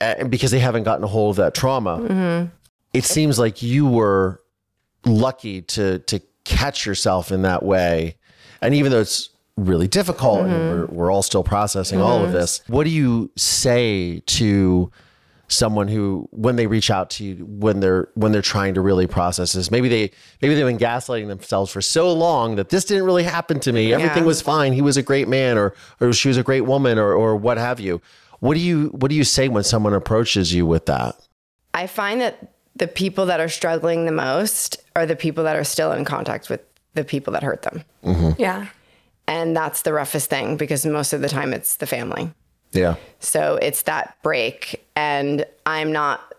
and 0.00 0.30
because 0.30 0.50
they 0.50 0.60
haven't 0.60 0.84
gotten 0.84 1.04
a 1.04 1.08
hold 1.08 1.32
of 1.32 1.36
that 1.36 1.54
trauma. 1.54 1.98
Mm-hmm. 1.98 2.54
It 2.94 3.04
seems 3.04 3.38
like 3.38 3.62
you 3.62 3.86
were 3.86 4.40
lucky 5.04 5.62
to 5.62 5.98
to 6.00 6.20
catch 6.44 6.86
yourself 6.86 7.30
in 7.30 7.42
that 7.42 7.62
way. 7.62 8.16
And 8.60 8.74
even 8.74 8.90
though 8.90 9.00
it's 9.00 9.28
really 9.56 9.88
difficult 9.88 10.40
and 10.40 10.52
mm-hmm. 10.52 10.92
we're, 10.94 11.04
we're 11.04 11.12
all 11.12 11.22
still 11.22 11.44
processing 11.44 12.00
all 12.00 12.24
of 12.24 12.32
this, 12.32 12.62
what 12.68 12.84
do 12.84 12.90
you 12.90 13.30
say 13.36 14.22
to 14.26 14.90
someone 15.48 15.88
who 15.88 16.28
when 16.30 16.56
they 16.56 16.66
reach 16.66 16.90
out 16.90 17.08
to 17.10 17.24
you 17.24 17.34
when 17.46 17.80
they're 17.80 18.08
when 18.14 18.32
they're 18.32 18.42
trying 18.42 18.74
to 18.74 18.80
really 18.82 19.06
process 19.06 19.54
this 19.54 19.70
maybe 19.70 19.88
they 19.88 20.10
maybe 20.42 20.54
they've 20.54 20.66
been 20.66 20.78
gaslighting 20.78 21.26
themselves 21.28 21.72
for 21.72 21.80
so 21.80 22.12
long 22.12 22.56
that 22.56 22.68
this 22.68 22.84
didn't 22.84 23.04
really 23.04 23.22
happen 23.24 23.58
to 23.58 23.72
me 23.72 23.92
everything 23.94 24.24
Yeah. 24.24 24.26
was 24.26 24.42
fine 24.42 24.74
he 24.74 24.82
was 24.82 24.96
a 24.98 25.02
great 25.02 25.26
man 25.26 25.56
or 25.56 25.74
or 26.00 26.12
she 26.12 26.28
was 26.28 26.36
a 26.36 26.42
great 26.42 26.62
woman 26.66 26.98
or 26.98 27.14
or 27.14 27.34
what 27.34 27.56
have 27.56 27.80
you 27.80 28.00
what 28.40 28.54
do 28.54 28.60
you 28.60 28.88
what 28.88 29.08
do 29.08 29.14
you 29.16 29.24
say 29.24 29.48
when 29.48 29.64
someone 29.64 29.94
approaches 29.94 30.52
you 30.52 30.66
with 30.66 30.84
that 30.86 31.16
I 31.74 31.86
find 31.86 32.20
that 32.20 32.52
the 32.76 32.86
people 32.88 33.26
that 33.26 33.40
are 33.40 33.48
struggling 33.48 34.04
the 34.04 34.12
most 34.12 34.76
are 34.94 35.06
the 35.06 35.16
people 35.16 35.44
that 35.44 35.56
are 35.56 35.64
still 35.64 35.92
in 35.92 36.04
contact 36.04 36.48
with 36.50 36.60
the 36.94 37.04
people 37.04 37.32
that 37.32 37.42
hurt 37.42 37.62
them. 37.62 37.84
Mm-hmm. 38.04 38.40
Yeah. 38.40 38.66
And 39.26 39.56
that's 39.56 39.82
the 39.82 39.92
roughest 39.92 40.30
thing 40.30 40.56
because 40.56 40.86
most 40.86 41.12
of 41.12 41.20
the 41.20 41.28
time 41.28 41.52
it's 41.52 41.76
the 41.76 41.86
family. 41.86 42.32
Yeah 42.72 42.94
So 43.20 43.58
it's 43.60 43.82
that 43.82 44.16
break. 44.22 44.84
And 44.94 45.44
I'm 45.66 45.92
not 45.92 46.32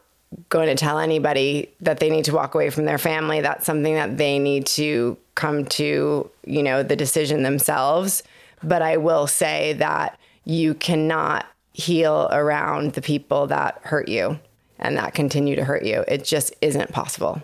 going 0.50 0.68
to 0.68 0.76
tell 0.76 1.00
anybody 1.00 1.70
that 1.82 2.00
they 2.00 2.10
need 2.10 2.26
to 2.26 2.34
walk 2.34 2.56
away 2.56 2.70
from 2.70 2.86
their 2.86 2.98
family. 2.98 3.42
That's 3.42 3.66
something 3.66 3.96
that 3.96 4.18
they 4.18 4.40
need 4.40 4.66
to 4.68 5.18
come 5.36 5.66
to, 5.66 6.30
you 6.46 6.64
know, 6.64 6.84
the 6.84 6.96
decision 6.96 7.44
themselves. 7.44 8.24
But 8.64 8.82
I 8.82 8.98
will 8.98 9.28
say 9.28 9.74
that 9.74 10.20
you 10.46 10.74
cannot 10.74 11.46
heal 11.74 12.30
around 12.32 12.94
the 12.94 13.02
people 13.02 13.48
that 13.48 13.80
hurt 13.84 14.08
you 14.08 14.40
and 14.78 14.98
that 14.98 15.14
continue 15.14 15.56
to 15.56 15.64
hurt 15.64 15.84
you. 15.84 16.04
It 16.08 16.24
just 16.24 16.54
isn't 16.62 16.92
possible. 16.92 17.42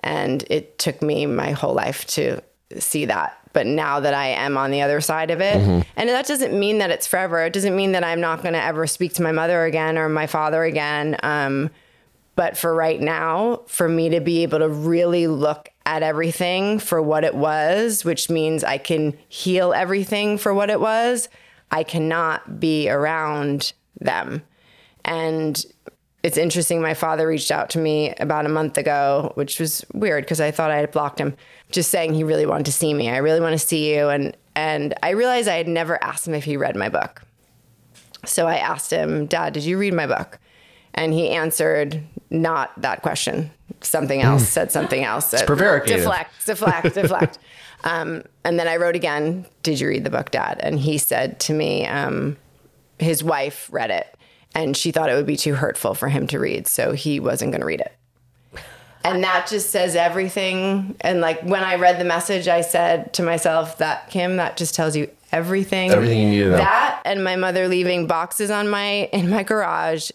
And 0.00 0.44
it 0.50 0.78
took 0.78 1.02
me 1.02 1.26
my 1.26 1.52
whole 1.52 1.74
life 1.74 2.06
to 2.08 2.40
see 2.78 3.06
that. 3.06 3.37
But 3.52 3.66
now 3.66 4.00
that 4.00 4.14
I 4.14 4.26
am 4.28 4.56
on 4.56 4.70
the 4.70 4.82
other 4.82 5.00
side 5.00 5.30
of 5.30 5.40
it, 5.40 5.56
and 5.96 6.08
that 6.08 6.26
doesn't 6.26 6.58
mean 6.58 6.78
that 6.78 6.90
it's 6.90 7.06
forever. 7.06 7.42
It 7.42 7.52
doesn't 7.52 7.74
mean 7.74 7.92
that 7.92 8.04
I'm 8.04 8.20
not 8.20 8.42
going 8.42 8.54
to 8.54 8.62
ever 8.62 8.86
speak 8.86 9.14
to 9.14 9.22
my 9.22 9.32
mother 9.32 9.64
again 9.64 9.96
or 9.98 10.08
my 10.08 10.26
father 10.26 10.64
again. 10.64 11.16
Um, 11.22 11.70
but 12.36 12.56
for 12.56 12.72
right 12.74 13.00
now, 13.00 13.62
for 13.66 13.88
me 13.88 14.10
to 14.10 14.20
be 14.20 14.44
able 14.44 14.60
to 14.60 14.68
really 14.68 15.26
look 15.26 15.70
at 15.86 16.02
everything 16.02 16.78
for 16.78 17.02
what 17.02 17.24
it 17.24 17.34
was, 17.34 18.04
which 18.04 18.30
means 18.30 18.62
I 18.62 18.78
can 18.78 19.18
heal 19.28 19.72
everything 19.72 20.38
for 20.38 20.54
what 20.54 20.70
it 20.70 20.80
was, 20.80 21.28
I 21.70 21.82
cannot 21.82 22.60
be 22.60 22.88
around 22.88 23.72
them. 24.00 24.42
And 25.04 25.64
it's 26.28 26.36
interesting. 26.36 26.82
My 26.82 26.92
father 26.92 27.26
reached 27.26 27.50
out 27.50 27.70
to 27.70 27.78
me 27.78 28.12
about 28.20 28.44
a 28.44 28.50
month 28.50 28.76
ago, 28.76 29.32
which 29.34 29.58
was 29.58 29.82
weird 29.94 30.24
because 30.24 30.42
I 30.42 30.50
thought 30.50 30.70
I 30.70 30.76
had 30.76 30.90
blocked 30.90 31.18
him, 31.18 31.34
just 31.72 31.90
saying 31.90 32.12
he 32.12 32.22
really 32.22 32.44
wanted 32.44 32.66
to 32.66 32.72
see 32.72 32.92
me. 32.92 33.08
I 33.08 33.16
really 33.16 33.40
want 33.40 33.58
to 33.58 33.66
see 33.66 33.94
you. 33.94 34.10
And 34.10 34.36
and 34.54 34.92
I 35.02 35.10
realized 35.10 35.48
I 35.48 35.56
had 35.56 35.68
never 35.68 36.02
asked 36.04 36.28
him 36.28 36.34
if 36.34 36.44
he 36.44 36.58
read 36.58 36.76
my 36.76 36.90
book. 36.90 37.22
So 38.26 38.46
I 38.46 38.56
asked 38.56 38.90
him, 38.90 39.24
Dad, 39.24 39.54
did 39.54 39.64
you 39.64 39.78
read 39.78 39.94
my 39.94 40.06
book? 40.06 40.38
And 40.92 41.14
he 41.14 41.30
answered 41.30 42.02
not 42.28 42.78
that 42.82 43.00
question. 43.00 43.50
Something 43.80 44.20
else 44.20 44.46
said 44.46 44.70
something 44.70 45.02
else. 45.02 45.32
It's 45.32 45.44
prevaricative. 45.44 45.86
Deflect, 45.86 46.46
deflect, 46.46 46.94
deflect. 46.94 47.38
Um, 47.84 48.24
and 48.42 48.58
then 48.58 48.66
I 48.66 48.74
wrote 48.74 48.96
again, 48.96 49.46
Did 49.62 49.78
you 49.78 49.86
read 49.86 50.02
the 50.02 50.10
book, 50.10 50.32
Dad? 50.32 50.58
And 50.64 50.80
he 50.80 50.98
said 50.98 51.38
to 51.38 51.52
me, 51.52 51.86
um, 51.86 52.36
his 52.98 53.22
wife 53.22 53.68
read 53.70 53.92
it 53.92 54.18
and 54.54 54.76
she 54.76 54.90
thought 54.90 55.10
it 55.10 55.14
would 55.14 55.26
be 55.26 55.36
too 55.36 55.54
hurtful 55.54 55.94
for 55.94 56.08
him 56.08 56.26
to 56.28 56.38
read. 56.38 56.66
So 56.66 56.92
he 56.92 57.20
wasn't 57.20 57.52
going 57.52 57.60
to 57.60 57.66
read 57.66 57.80
it. 57.80 57.92
And 59.04 59.22
that 59.22 59.46
just 59.46 59.70
says 59.70 59.94
everything. 59.96 60.96
And 61.00 61.20
like 61.20 61.40
when 61.42 61.62
I 61.62 61.76
read 61.76 62.00
the 62.00 62.04
message, 62.04 62.48
I 62.48 62.62
said 62.62 63.12
to 63.14 63.22
myself 63.22 63.78
that 63.78 64.10
Kim, 64.10 64.36
that 64.36 64.56
just 64.56 64.74
tells 64.74 64.96
you 64.96 65.10
everything. 65.32 65.90
Everything 65.90 66.20
you 66.20 66.28
need 66.30 66.38
to 66.40 66.50
know. 66.50 66.56
That 66.56 67.02
and 67.04 67.22
my 67.22 67.36
mother 67.36 67.68
leaving 67.68 68.06
boxes 68.06 68.50
on 68.50 68.68
my 68.68 69.08
in 69.12 69.30
my 69.30 69.42
garage. 69.42 70.10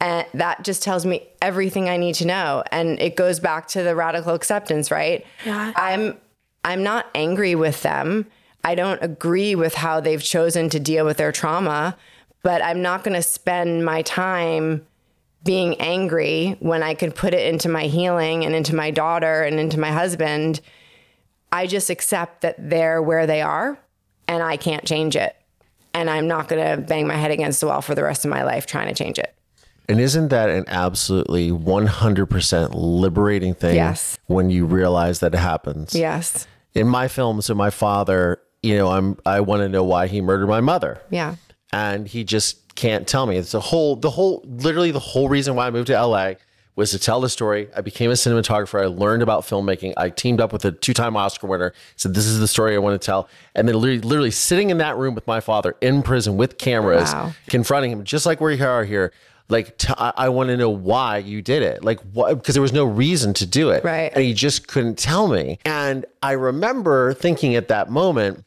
And 0.00 0.26
that 0.34 0.62
just 0.62 0.82
tells 0.82 1.04
me 1.04 1.26
everything 1.42 1.88
I 1.88 1.96
need 1.96 2.14
to 2.16 2.26
know. 2.26 2.62
And 2.70 3.00
it 3.00 3.16
goes 3.16 3.40
back 3.40 3.66
to 3.68 3.82
the 3.82 3.96
radical 3.96 4.34
acceptance, 4.34 4.90
right? 4.90 5.24
Yeah. 5.44 5.72
I'm 5.74 6.16
I'm 6.64 6.82
not 6.82 7.06
angry 7.14 7.54
with 7.54 7.82
them. 7.82 8.26
I 8.64 8.74
don't 8.74 9.02
agree 9.02 9.54
with 9.54 9.74
how 9.74 10.00
they've 10.00 10.22
chosen 10.22 10.68
to 10.70 10.80
deal 10.80 11.04
with 11.04 11.16
their 11.16 11.32
trauma, 11.32 11.96
but 12.42 12.62
I'm 12.62 12.82
not 12.82 13.04
going 13.04 13.14
to 13.14 13.22
spend 13.22 13.84
my 13.84 14.02
time 14.02 14.86
being 15.44 15.80
angry 15.80 16.56
when 16.60 16.82
I 16.82 16.94
could 16.94 17.14
put 17.14 17.32
it 17.34 17.46
into 17.52 17.68
my 17.68 17.84
healing 17.84 18.44
and 18.44 18.54
into 18.54 18.74
my 18.74 18.90
daughter 18.90 19.42
and 19.42 19.58
into 19.60 19.78
my 19.78 19.92
husband. 19.92 20.60
I 21.52 21.66
just 21.66 21.90
accept 21.90 22.42
that 22.42 22.56
they're 22.58 23.00
where 23.00 23.26
they 23.26 23.40
are 23.40 23.78
and 24.26 24.42
I 24.42 24.56
can't 24.56 24.84
change 24.84 25.16
it. 25.16 25.34
And 25.94 26.10
I'm 26.10 26.28
not 26.28 26.48
going 26.48 26.62
to 26.76 26.82
bang 26.82 27.06
my 27.06 27.14
head 27.14 27.30
against 27.30 27.60
the 27.60 27.66
wall 27.68 27.80
for 27.82 27.94
the 27.94 28.02
rest 28.02 28.24
of 28.24 28.30
my 28.30 28.42
life 28.44 28.66
trying 28.66 28.88
to 28.88 28.94
change 28.94 29.18
it. 29.18 29.34
And 29.88 30.00
isn't 30.00 30.28
that 30.28 30.50
an 30.50 30.64
absolutely 30.68 31.50
100% 31.50 32.70
liberating 32.74 33.54
thing 33.54 33.74
Yes. 33.76 34.18
when 34.26 34.50
you 34.50 34.66
realize 34.66 35.20
that 35.20 35.34
it 35.34 35.38
happens? 35.38 35.94
Yes. 35.94 36.46
In 36.74 36.86
my 36.88 37.08
film, 37.08 37.40
so 37.40 37.54
my 37.54 37.70
father, 37.70 38.38
you 38.62 38.76
know, 38.76 38.88
I'm 38.88 39.16
I 39.24 39.40
want 39.40 39.62
to 39.62 39.68
know 39.68 39.82
why 39.82 40.06
he 40.08 40.20
murdered 40.20 40.48
my 40.48 40.60
mother. 40.60 41.00
Yeah. 41.10 41.36
And 41.72 42.06
he 42.08 42.24
just 42.24 42.74
can't 42.74 43.06
tell 43.06 43.26
me. 43.26 43.36
It's 43.36 43.52
the 43.52 43.60
whole 43.60 43.96
the 43.96 44.10
whole 44.10 44.42
literally 44.46 44.90
the 44.90 44.98
whole 45.00 45.28
reason 45.28 45.54
why 45.54 45.66
I 45.66 45.70
moved 45.70 45.88
to 45.88 46.00
LA 46.00 46.34
was 46.76 46.92
to 46.92 46.98
tell 46.98 47.20
the 47.20 47.28
story. 47.28 47.68
I 47.76 47.80
became 47.80 48.08
a 48.10 48.14
cinematographer. 48.14 48.80
I 48.80 48.86
learned 48.86 49.20
about 49.22 49.42
filmmaking. 49.42 49.94
I 49.96 50.10
teamed 50.10 50.40
up 50.40 50.52
with 50.52 50.64
a 50.64 50.70
two-time 50.70 51.16
Oscar 51.16 51.48
winner. 51.48 51.72
Said 51.96 52.14
this 52.14 52.24
is 52.26 52.38
the 52.38 52.46
story 52.46 52.74
I 52.76 52.78
want 52.78 53.00
to 53.00 53.04
tell. 53.04 53.28
And 53.56 53.66
then 53.66 53.74
literally, 53.74 54.00
literally 54.00 54.30
sitting 54.30 54.70
in 54.70 54.78
that 54.78 54.96
room 54.96 55.16
with 55.16 55.26
my 55.26 55.40
father 55.40 55.74
in 55.80 56.02
prison 56.04 56.36
with 56.36 56.56
cameras, 56.56 57.12
Wow. 57.12 57.32
confronting 57.48 57.90
him, 57.90 58.04
just 58.04 58.26
like 58.26 58.40
we 58.40 58.60
are 58.62 58.84
here. 58.84 59.12
Like 59.48 59.76
t- 59.78 59.92
I, 59.98 60.12
I 60.16 60.28
want 60.28 60.50
to 60.50 60.56
know 60.56 60.70
why 60.70 61.18
you 61.18 61.42
did 61.42 61.62
it. 61.62 61.82
Like 61.82 61.98
what? 62.12 62.32
Because 62.34 62.54
there 62.54 62.62
was 62.62 62.72
no 62.72 62.84
reason 62.84 63.34
to 63.34 63.46
do 63.46 63.70
it. 63.70 63.82
Right. 63.82 64.12
And 64.14 64.22
he 64.22 64.32
just 64.32 64.68
couldn't 64.68 64.98
tell 64.98 65.26
me. 65.26 65.58
And 65.64 66.06
I 66.22 66.32
remember 66.32 67.12
thinking 67.14 67.56
at 67.56 67.66
that 67.68 67.90
moment, 67.90 68.44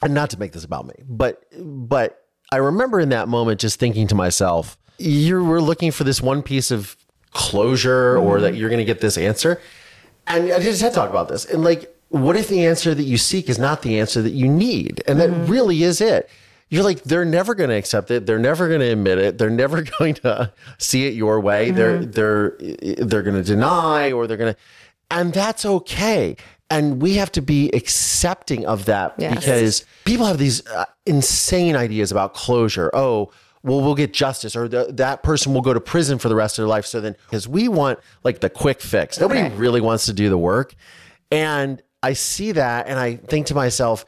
and 0.00 0.14
not 0.14 0.30
to 0.30 0.38
make 0.38 0.52
this 0.52 0.64
about 0.64 0.86
me, 0.86 0.94
but 1.08 1.42
but 1.60 2.24
I 2.50 2.56
remember 2.56 3.00
in 3.00 3.10
that 3.10 3.28
moment 3.28 3.60
just 3.60 3.78
thinking 3.78 4.06
to 4.08 4.14
myself, 4.14 4.78
you 4.98 5.44
were 5.44 5.60
looking 5.60 5.92
for 5.92 6.04
this 6.04 6.20
one 6.20 6.42
piece 6.42 6.70
of 6.70 6.96
closure 7.30 8.16
or 8.16 8.34
mm-hmm. 8.34 8.42
that 8.42 8.54
you're 8.56 8.68
going 8.68 8.78
to 8.78 8.84
get 8.84 9.00
this 9.00 9.18
answer. 9.18 9.60
And 10.26 10.52
I 10.52 10.58
just 10.60 10.80
had 10.80 10.90
to 10.90 10.94
talk 10.94 11.10
about 11.10 11.28
this. 11.28 11.44
And 11.44 11.62
like, 11.62 11.94
what 12.08 12.36
if 12.36 12.48
the 12.48 12.64
answer 12.66 12.94
that 12.94 13.02
you 13.02 13.18
seek 13.18 13.48
is 13.48 13.58
not 13.58 13.82
the 13.82 13.98
answer 13.98 14.22
that 14.22 14.32
you 14.32 14.48
need? 14.48 15.02
And 15.06 15.20
that 15.20 15.30
mm-hmm. 15.30 15.50
really 15.50 15.82
is 15.82 16.00
it. 16.00 16.28
You're 16.70 16.84
like, 16.84 17.02
they're 17.02 17.24
never 17.24 17.54
going 17.54 17.70
to 17.70 17.76
accept 17.76 18.10
it. 18.10 18.26
They're 18.26 18.38
never 18.38 18.68
going 18.68 18.80
to 18.80 18.92
admit 18.92 19.18
it. 19.18 19.38
They're 19.38 19.50
never 19.50 19.82
going 19.98 20.14
to 20.14 20.52
see 20.78 21.06
it 21.06 21.14
your 21.14 21.40
way. 21.40 21.70
They're 21.70 22.00
mm-hmm. 22.00 22.10
they're 22.10 23.06
they're 23.06 23.22
going 23.22 23.36
to 23.36 23.44
deny 23.44 24.12
or 24.12 24.26
they're 24.26 24.36
going 24.36 24.54
to, 24.54 24.60
and 25.10 25.32
that's 25.32 25.64
okay. 25.64 26.36
And 26.70 27.00
we 27.00 27.14
have 27.14 27.32
to 27.32 27.40
be 27.42 27.70
accepting 27.70 28.66
of 28.66 28.84
that 28.86 29.14
Yes. 29.18 29.34
because 29.34 29.84
people 30.04 30.26
have 30.26 30.36
these 30.38 30.66
uh, 30.66 30.84
insane 31.06 31.76
ideas 31.76 32.12
about 32.12 32.34
closure. 32.34 32.90
Oh, 32.92 33.30
well, 33.62 33.80
we'll 33.80 33.94
get 33.94 34.12
justice, 34.12 34.54
or 34.54 34.68
the, 34.68 34.86
that 34.92 35.22
person 35.22 35.52
will 35.54 35.62
go 35.62 35.72
to 35.74 35.80
prison 35.80 36.18
for 36.18 36.28
the 36.28 36.34
rest 36.36 36.58
of 36.58 36.62
their 36.62 36.68
life. 36.68 36.84
So 36.86 37.00
then, 37.00 37.16
because 37.26 37.48
we 37.48 37.68
want 37.68 37.98
like 38.22 38.40
the 38.40 38.50
quick 38.50 38.80
fix, 38.80 39.18
nobody 39.18 39.40
Okay. 39.40 39.54
really 39.56 39.80
wants 39.80 40.06
to 40.06 40.12
do 40.12 40.28
the 40.28 40.38
work. 40.38 40.74
And 41.30 41.82
I 42.02 42.12
see 42.12 42.52
that, 42.52 42.86
and 42.86 42.98
I 42.98 43.16
think 43.16 43.46
to 43.48 43.54
myself, 43.54 44.04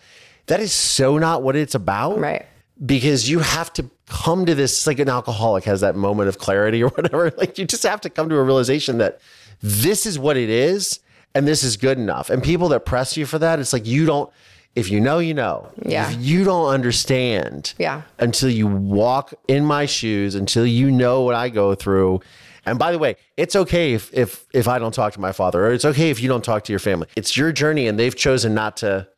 that 0.46 0.60
is 0.60 0.72
so 0.72 1.18
not 1.18 1.42
what 1.42 1.56
it's 1.56 1.74
about, 1.74 2.18
Right. 2.18 2.46
Because 2.84 3.28
you 3.28 3.40
have 3.40 3.70
to 3.74 3.90
come 4.08 4.46
to 4.46 4.54
this, 4.54 4.86
like 4.86 4.98
an 5.00 5.08
alcoholic 5.10 5.64
has 5.64 5.82
that 5.82 5.96
moment 5.96 6.28
of 6.30 6.38
clarity 6.38 6.82
or 6.82 6.88
whatever. 6.96 7.30
Like 7.36 7.58
you 7.58 7.66
just 7.66 7.82
have 7.82 8.00
to 8.02 8.10
come 8.10 8.28
to 8.30 8.36
a 8.36 8.42
realization 8.42 8.98
that 8.98 9.20
this 9.60 10.06
is 10.06 10.18
what 10.18 10.36
it 10.38 10.48
is, 10.48 11.00
and 11.34 11.46
this 11.46 11.62
is 11.62 11.76
good 11.76 11.98
enough. 11.98 12.30
And 12.30 12.42
people 12.42 12.68
that 12.70 12.84
press 12.84 13.16
you 13.16 13.26
for 13.26 13.38
that, 13.38 13.58
it's 13.60 13.72
like 13.72 13.86
you 13.86 14.06
don't. 14.06 14.30
If 14.76 14.88
you 14.88 15.00
know, 15.00 15.18
you 15.18 15.34
know. 15.34 15.68
Yeah. 15.84 16.08
If 16.10 16.20
you 16.20 16.44
don't 16.44 16.68
understand, 16.68 17.74
Yeah. 17.76 18.02
until 18.20 18.48
you 18.50 18.68
walk 18.68 19.34
in 19.48 19.64
my 19.64 19.86
shoes, 19.86 20.36
until 20.36 20.64
you 20.64 20.92
know 20.92 21.22
what 21.22 21.34
I 21.34 21.48
go 21.48 21.74
through. 21.74 22.20
And 22.64 22.78
by 22.78 22.92
the 22.92 22.98
way, 22.98 23.16
it's 23.36 23.56
okay 23.56 23.94
if 23.94 24.12
if 24.14 24.46
if 24.54 24.68
I 24.68 24.78
don't 24.78 24.94
talk 24.94 25.12
to 25.14 25.20
my 25.20 25.32
father, 25.32 25.66
or 25.66 25.72
it's 25.72 25.84
okay 25.84 26.10
if 26.10 26.20
you 26.22 26.28
don't 26.28 26.44
talk 26.44 26.62
to 26.64 26.72
your 26.72 26.78
family. 26.78 27.08
It's 27.16 27.36
your 27.36 27.50
journey, 27.52 27.88
and 27.88 27.98
they've 27.98 28.14
chosen 28.14 28.54
not 28.54 28.76
to 28.78 29.08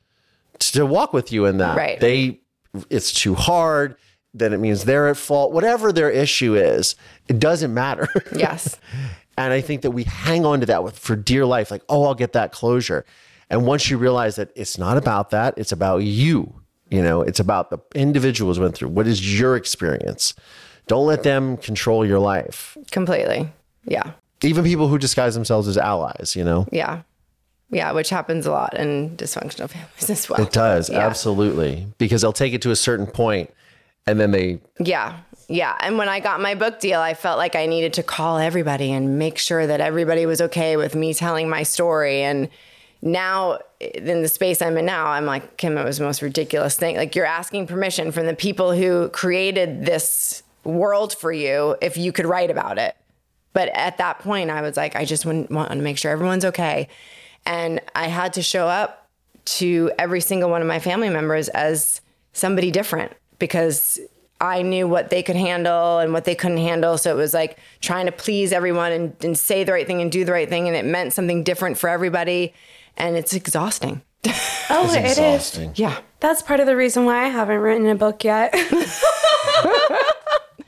to 0.58 0.86
walk 0.86 1.12
with 1.12 1.32
you 1.32 1.44
in 1.46 1.58
that. 1.58 1.76
Right. 1.76 2.00
They 2.00 2.40
it's 2.88 3.12
too 3.12 3.34
hard. 3.34 3.96
Then 4.32 4.54
it 4.54 4.60
means 4.60 4.84
they're 4.84 5.08
at 5.08 5.18
fault. 5.18 5.52
Whatever 5.52 5.92
their 5.92 6.08
issue 6.08 6.54
is, 6.54 6.94
it 7.28 7.38
doesn't 7.38 7.74
matter. 7.74 8.08
Yes. 8.34 8.78
And 9.38 9.52
I 9.52 9.60
think 9.60 9.82
that 9.82 9.92
we 9.92 10.04
hang 10.04 10.44
on 10.44 10.60
to 10.60 10.66
that 10.66 10.84
with, 10.84 10.98
for 10.98 11.16
dear 11.16 11.46
life, 11.46 11.70
like, 11.70 11.82
oh, 11.88 12.04
I'll 12.04 12.14
get 12.14 12.32
that 12.34 12.52
closure. 12.52 13.04
And 13.48 13.66
once 13.66 13.90
you 13.90 13.98
realize 13.98 14.36
that 14.36 14.50
it's 14.54 14.78
not 14.78 14.96
about 14.96 15.30
that, 15.30 15.54
it's 15.56 15.72
about 15.72 15.98
you. 16.04 16.54
You 16.90 17.02
know, 17.02 17.22
it's 17.22 17.40
about 17.40 17.70
the 17.70 17.78
individuals 17.94 18.58
went 18.58 18.74
through. 18.74 18.88
What 18.88 19.06
is 19.06 19.38
your 19.40 19.56
experience? 19.56 20.34
Don't 20.86 21.06
let 21.06 21.22
them 21.22 21.56
control 21.56 22.04
your 22.04 22.18
life. 22.18 22.76
Completely. 22.90 23.50
Yeah. 23.86 24.12
Even 24.42 24.64
people 24.64 24.88
who 24.88 24.98
disguise 24.98 25.34
themselves 25.34 25.68
as 25.68 25.78
allies, 25.78 26.34
you 26.36 26.44
know? 26.44 26.66
Yeah. 26.70 27.02
Yeah. 27.70 27.92
Which 27.92 28.10
happens 28.10 28.44
a 28.44 28.50
lot 28.50 28.74
in 28.76 29.16
dysfunctional 29.16 29.70
families 29.70 30.10
as 30.10 30.28
well. 30.28 30.40
It 30.42 30.52
does, 30.52 30.90
Yeah. 30.90 30.98
absolutely. 31.06 31.86
Because 31.96 32.20
they'll 32.22 32.32
take 32.32 32.52
it 32.52 32.60
to 32.62 32.70
a 32.70 32.76
certain 32.76 33.06
point 33.06 33.50
and 34.06 34.20
then 34.20 34.30
they 34.32 34.60
Yeah. 34.78 35.18
Yeah. 35.52 35.76
And 35.80 35.98
when 35.98 36.08
I 36.08 36.20
got 36.20 36.40
my 36.40 36.54
book 36.54 36.80
deal, 36.80 36.98
I 36.98 37.12
felt 37.12 37.36
like 37.36 37.54
I 37.56 37.66
needed 37.66 37.92
to 37.94 38.02
call 38.02 38.38
everybody 38.38 38.90
and 38.90 39.18
make 39.18 39.36
sure 39.36 39.66
that 39.66 39.82
everybody 39.82 40.24
was 40.24 40.40
okay 40.40 40.78
with 40.78 40.94
me 40.94 41.12
telling 41.12 41.46
my 41.46 41.62
story. 41.62 42.22
And 42.22 42.48
now, 43.02 43.58
in 43.78 44.22
the 44.22 44.28
space 44.28 44.62
I'm 44.62 44.78
in 44.78 44.86
now, 44.86 45.08
I'm 45.08 45.26
like, 45.26 45.58
Kim, 45.58 45.76
it 45.76 45.84
was 45.84 45.98
the 45.98 46.04
most 46.04 46.22
ridiculous 46.22 46.76
thing. 46.76 46.96
Like, 46.96 47.14
you're 47.14 47.26
asking 47.26 47.66
permission 47.66 48.12
from 48.12 48.24
the 48.24 48.34
people 48.34 48.72
who 48.72 49.10
created 49.10 49.84
this 49.84 50.42
world 50.64 51.12
for 51.12 51.30
you 51.30 51.76
if 51.82 51.98
you 51.98 52.12
could 52.12 52.24
write 52.24 52.50
about 52.50 52.78
it. 52.78 52.96
But 53.52 53.68
at 53.74 53.98
that 53.98 54.20
point, 54.20 54.48
I 54.48 54.62
was 54.62 54.78
like, 54.78 54.96
I 54.96 55.04
just 55.04 55.26
want 55.26 55.50
to 55.50 55.76
make 55.76 55.98
sure 55.98 56.12
everyone's 56.12 56.46
okay. 56.46 56.88
And 57.44 57.78
I 57.94 58.06
had 58.06 58.32
to 58.34 58.42
show 58.42 58.68
up 58.68 59.06
to 59.44 59.90
every 59.98 60.22
single 60.22 60.48
one 60.48 60.62
of 60.62 60.68
my 60.68 60.78
family 60.78 61.10
members 61.10 61.50
as 61.50 62.00
somebody 62.32 62.70
different 62.70 63.12
because 63.38 64.00
I 64.42 64.62
knew 64.62 64.88
what 64.88 65.08
they 65.08 65.22
could 65.22 65.36
handle 65.36 66.00
and 66.00 66.12
what 66.12 66.24
they 66.24 66.34
couldn't 66.34 66.58
handle. 66.58 66.98
So 66.98 67.12
it 67.12 67.16
was 67.16 67.32
like 67.32 67.58
trying 67.80 68.06
to 68.06 68.12
please 68.12 68.52
everyone 68.52 68.90
and, 68.90 69.16
and 69.22 69.38
say 69.38 69.62
the 69.62 69.72
right 69.72 69.86
thing 69.86 70.02
and 70.02 70.10
do 70.10 70.24
the 70.24 70.32
right 70.32 70.48
thing. 70.48 70.66
And 70.66 70.76
it 70.76 70.84
meant 70.84 71.12
something 71.12 71.44
different 71.44 71.78
for 71.78 71.88
everybody. 71.88 72.52
And 72.96 73.16
it's 73.16 73.32
exhausting. 73.32 74.02
Oh, 74.74 74.90
it 74.90 75.04
is. 75.04 75.18
exhausting. 75.18 75.72
yeah. 75.74 75.98
That's 76.20 76.40
part 76.40 76.58
of 76.58 76.64
the 76.66 76.74
reason 76.74 77.04
why 77.04 77.24
I 77.24 77.28
haven't 77.28 77.58
written 77.58 77.86
a 77.88 77.94
book 77.94 78.24
yet. 78.24 78.54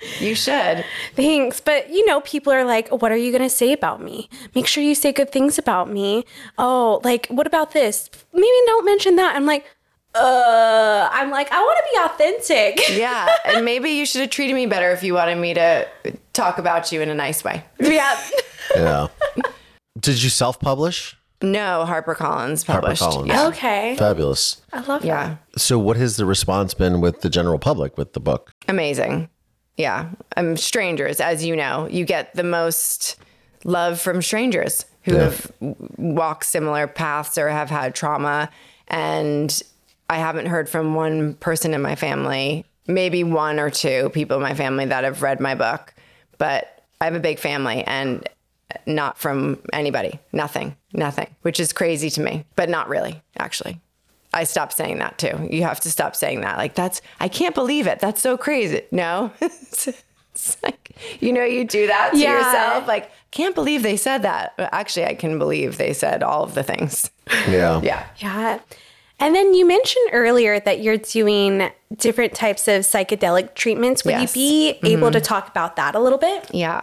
You 0.21 0.35
should. 0.35 0.85
Thanks. 1.17 1.61
But 1.61 1.91
you 1.91 2.05
know, 2.07 2.21
people 2.21 2.53
are 2.53 2.65
like, 2.65 2.89
what 2.91 3.11
are 3.11 3.17
you 3.17 3.31
going 3.33 3.43
to 3.43 3.49
say 3.49 3.73
about 3.73 4.03
me? 4.03 4.29
Make 4.55 4.67
sure 4.67 4.83
you 4.83 4.95
say 4.95 5.13
good 5.13 5.33
things 5.33 5.59
about 5.59 5.91
me. 5.91 6.25
Oh, 6.59 7.01
like, 7.05 7.27
what 7.29 7.47
about 7.47 7.73
this? 7.73 8.11
Maybe 8.33 8.47
don't 8.67 8.85
mention 8.85 9.17
that. 9.17 9.35
I'm 9.35 9.47
like, 9.47 9.65
uh, 10.15 11.09
I'm 11.13 11.31
like, 11.31 11.51
I 11.53 11.59
want 11.61 11.79
to 11.79 11.85
be 11.93 12.25
authentic. 12.25 12.89
Yeah. 12.99 13.29
And 13.45 13.65
maybe 13.65 13.91
you 13.91 14.07
should 14.07 14.21
have 14.23 14.31
treated 14.31 14.55
me 14.55 14.67
better 14.67 14.91
if 14.93 15.03
you 15.03 15.15
wanted 15.15 15.37
me 15.37 15.55
to 15.55 15.87
talk 16.33 16.59
about 16.59 16.93
you 16.93 17.01
in 17.01 17.09
a 17.09 17.15
nice 17.15 17.43
way. 17.43 17.65
yeah. 17.81 18.19
Yeah. 18.77 19.07
Did 19.99 20.23
you 20.23 20.31
self-publish? 20.31 21.17
No, 21.43 21.85
HarperCollins 21.87 22.65
published. 22.65 23.03
HarperCollins. 23.03 23.27
Yeah. 23.29 23.47
Okay. 23.49 23.97
Fabulous. 23.97 24.63
I 24.73 24.81
love 24.81 25.03
that. 25.03 25.07
Yeah. 25.07 25.37
So, 25.57 25.79
what 25.79 25.97
has 25.97 26.17
the 26.17 26.25
response 26.25 26.73
been 26.75 27.01
with 27.01 27.21
the 27.21 27.29
general 27.29 27.59
public 27.59 27.99
with 27.99 28.13
the 28.13 28.21
book? 28.21 28.51
Amazing. 28.69 29.29
Yeah. 29.77 30.11
Um, 30.37 30.57
strangers, 30.57 31.21
as 31.21 31.45
you 31.45 31.57
know, 31.57 31.89
you 31.91 32.05
get 32.05 32.35
the 32.35 32.45
most 32.45 33.17
love 33.65 34.01
from 34.01 34.23
strangers 34.23 34.87
who 35.03 35.15
Yeah. 35.15 35.25
have 35.25 35.53
walked 35.99 36.47
similar 36.47 36.87
paths 36.87 37.37
or 37.37 37.49
have 37.49 37.69
had 37.71 37.95
trauma. 37.95 38.49
And 38.89 39.61
I 40.09 40.19
haven't 40.19 40.47
heard 40.47 40.69
from 40.69 40.95
one 40.95 41.35
person 41.35 41.75
in 41.75 41.81
my 41.83 41.97
family, 41.97 42.65
maybe 42.87 43.25
one 43.25 43.59
or 43.59 43.71
two 43.71 44.11
people 44.11 44.37
in 44.37 44.43
my 44.43 44.55
family 44.55 44.85
that 44.87 45.05
have 45.05 45.23
read 45.23 45.41
my 45.41 45.55
book, 45.55 45.95
but 46.39 46.85
I 47.01 47.07
have 47.07 47.15
a 47.15 47.21
big 47.21 47.39
family 47.39 47.83
and 47.85 48.29
not 48.87 49.19
from 49.19 49.61
anybody. 49.73 50.19
Nothing, 50.33 50.77
nothing, 50.93 51.35
which 51.43 51.59
is 51.61 51.73
crazy 51.73 52.11
to 52.11 52.21
me, 52.21 52.45
but 52.57 52.69
not 52.69 52.89
really, 52.89 53.23
actually. 53.39 53.81
I 54.33 54.45
stopped 54.45 54.73
saying 54.73 54.99
that 54.99 55.17
too. 55.17 55.49
You 55.51 55.63
have 55.63 55.81
to 55.81 55.91
stop 55.91 56.17
saying 56.17 56.41
that. 56.41 56.59
Like, 56.59 56.75
that's, 56.75 57.01
I 57.21 57.29
can't 57.29 57.55
believe 57.55 57.87
it. 57.87 58.01
That's 58.01 58.21
so 58.21 58.37
crazy. 58.37 58.83
No. 58.91 59.31
it's, 59.41 59.87
it's 60.35 60.57
like, 60.63 60.97
you 61.21 61.33
know, 61.33 61.45
you 61.45 61.65
do 61.65 61.87
that 61.87 62.11
to 62.13 62.19
Yeah. 62.19 62.39
yourself. 62.39 62.89
Like, 62.89 63.11
can't 63.31 63.55
believe 63.55 63.83
they 63.85 63.97
said 63.97 64.23
that. 64.23 64.55
But 64.57 64.71
actually, 64.73 65.07
I 65.07 65.15
can 65.15 65.39
believe 65.39 65.77
they 65.79 65.93
said 65.93 66.23
all 66.25 66.43
of 66.43 66.55
the 66.55 66.63
things. 66.65 67.11
Yeah. 67.49 67.81
Yeah. 67.85 68.07
Yeah. 68.19 68.59
And 69.25 69.35
then 69.35 69.55
you 69.55 69.67
mentioned 69.67 70.11
earlier 70.13 70.61
that 70.61 70.81
you're 70.83 70.99
doing 70.99 71.71
different 71.97 72.35
types 72.35 72.69
of 72.69 72.83
psychedelic 72.83 73.55
treatments. 73.55 74.05
Would 74.05 74.11
Yes. 74.11 74.37
you 74.37 74.75
be 74.83 74.93
able 74.93 75.11
to 75.11 75.19
talk 75.19 75.49
about 75.49 75.77
that 75.77 75.95
a 75.95 75.99
little 75.99 76.19
bit? 76.19 76.47
Yeah. 76.53 76.83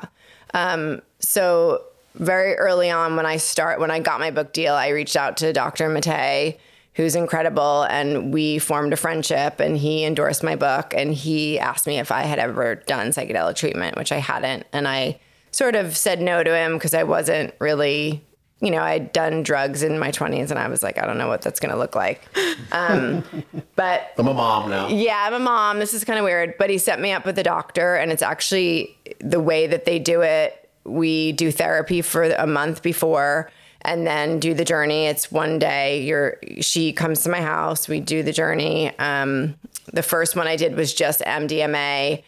Um, 0.56 1.04
so 1.20 1.84
very 2.16 2.56
early 2.56 2.90
on 2.90 3.16
when 3.16 3.28
I 3.28 3.38
start 3.38 3.80
when 3.80 3.92
I 3.92 4.00
got 4.00 4.20
my 4.20 4.32
book 4.32 4.54
deal, 4.54 4.74
I 4.74 4.90
reached 4.90 5.16
out 5.16 5.38
to 5.38 5.54
Dr. 5.54 5.88
Maté, 5.88 6.58
who's 6.96 7.14
incredible, 7.16 7.84
and 7.84 8.34
we 8.34 8.58
formed 8.58 8.92
a 8.92 8.98
friendship 8.98 9.60
and 9.60 9.78
he 9.78 10.04
endorsed 10.04 10.42
my 10.42 10.56
book 10.56 10.96
and 10.98 11.14
he 11.14 11.60
asked 11.60 11.86
me 11.86 12.00
if 12.00 12.12
I 12.12 12.24
had 12.24 12.40
ever 12.40 12.74
done 12.74 13.10
psychedelic 13.12 13.56
treatment, 13.56 13.98
which 13.98 14.12
I 14.12 14.18
hadn't. 14.18 14.66
And 14.74 14.88
I 14.88 15.20
sort 15.52 15.76
of 15.76 15.96
said 15.96 16.20
no 16.20 16.44
to 16.44 16.58
him 16.58 16.74
because 16.74 16.96
I 16.96 17.04
wasn't 17.04 17.54
really 17.60 18.24
you 18.62 18.70
know, 18.70 18.82
I'd 18.82 19.12
done 19.12 19.42
drugs 19.42 19.82
in 19.82 19.98
my 19.98 20.12
20s 20.12 20.52
and 20.52 20.60
I 20.60 20.68
was 20.68 20.84
like, 20.84 21.00
I 21.00 21.06
don't 21.08 21.18
know 21.18 21.28
what 21.28 21.42
that's 21.42 21.60
going 21.60 21.72
to 21.72 21.78
look 21.78 21.96
like. 21.96 22.24
Um, 22.72 23.24
but 23.76 24.14
I'm 24.18 24.28
a 24.28 24.34
mom 24.34 24.70
now. 24.70 24.88
yeah, 24.88 25.26
I'm 25.26 25.34
a 25.34 25.40
mom. 25.40 25.80
This 25.80 25.96
is 25.96 26.04
kind 26.04 26.20
of 26.20 26.26
weird, 26.26 26.58
but 26.60 26.70
he 26.70 26.78
set 26.78 27.00
me 27.00 27.12
up 27.12 27.26
with 27.26 27.38
a 27.40 27.44
doctor, 27.44 27.96
and 27.96 28.12
it's 28.12 28.22
actually 28.22 28.96
the 29.20 29.40
way 29.40 29.66
that 29.68 29.86
they 29.86 29.98
do 29.98 30.22
it. 30.22 30.70
We 30.84 31.32
do 31.32 31.52
therapy 31.52 32.02
for 32.02 32.24
a 32.24 32.48
month 32.48 32.84
before, 32.84 33.52
and 33.82 34.06
then 34.06 34.40
do 34.40 34.54
the 34.54 34.66
journey. 34.66 35.08
It's 35.08 35.32
one 35.32 35.58
day. 35.58 36.04
You're 36.04 36.38
she 36.60 36.94
comes 36.94 37.24
to 37.24 37.30
my 37.30 37.42
house. 37.42 37.88
We 37.88 38.00
do 38.00 38.22
the 38.22 38.32
journey. 38.32 38.98
Um, 39.00 39.56
the 39.92 40.04
first 40.04 40.36
one 40.36 40.48
I 40.48 40.56
did 40.56 40.76
was 40.76 40.94
just 40.94 41.22
MDMA. 41.22 42.24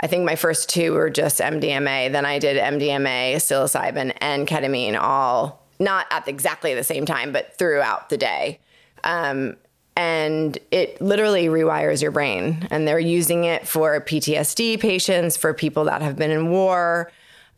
I 0.00 0.06
think 0.06 0.24
my 0.24 0.36
first 0.36 0.68
two 0.68 0.92
were 0.92 1.10
just 1.10 1.40
MDMA. 1.40 2.10
Then 2.10 2.24
I 2.24 2.38
did 2.38 2.56
MDMA, 2.56 3.36
psilocybin, 3.36 4.16
and 4.20 4.48
ketamine, 4.48 5.00
all 5.00 5.61
not 5.78 6.06
at 6.10 6.28
exactly 6.28 6.74
the 6.74 6.84
same 6.84 7.06
time, 7.06 7.32
but 7.32 7.56
throughout 7.58 8.08
the 8.08 8.16
day. 8.16 8.60
Um, 9.04 9.56
and 9.96 10.58
it 10.70 11.00
literally 11.00 11.46
rewires 11.46 12.00
your 12.00 12.10
brain. 12.10 12.66
And 12.70 12.88
they're 12.88 12.98
using 12.98 13.44
it 13.44 13.66
for 13.66 14.00
PTSD 14.00 14.80
patients, 14.80 15.36
for 15.36 15.52
people 15.52 15.84
that 15.84 16.02
have 16.02 16.16
been 16.16 16.30
in 16.30 16.50
war. 16.50 17.10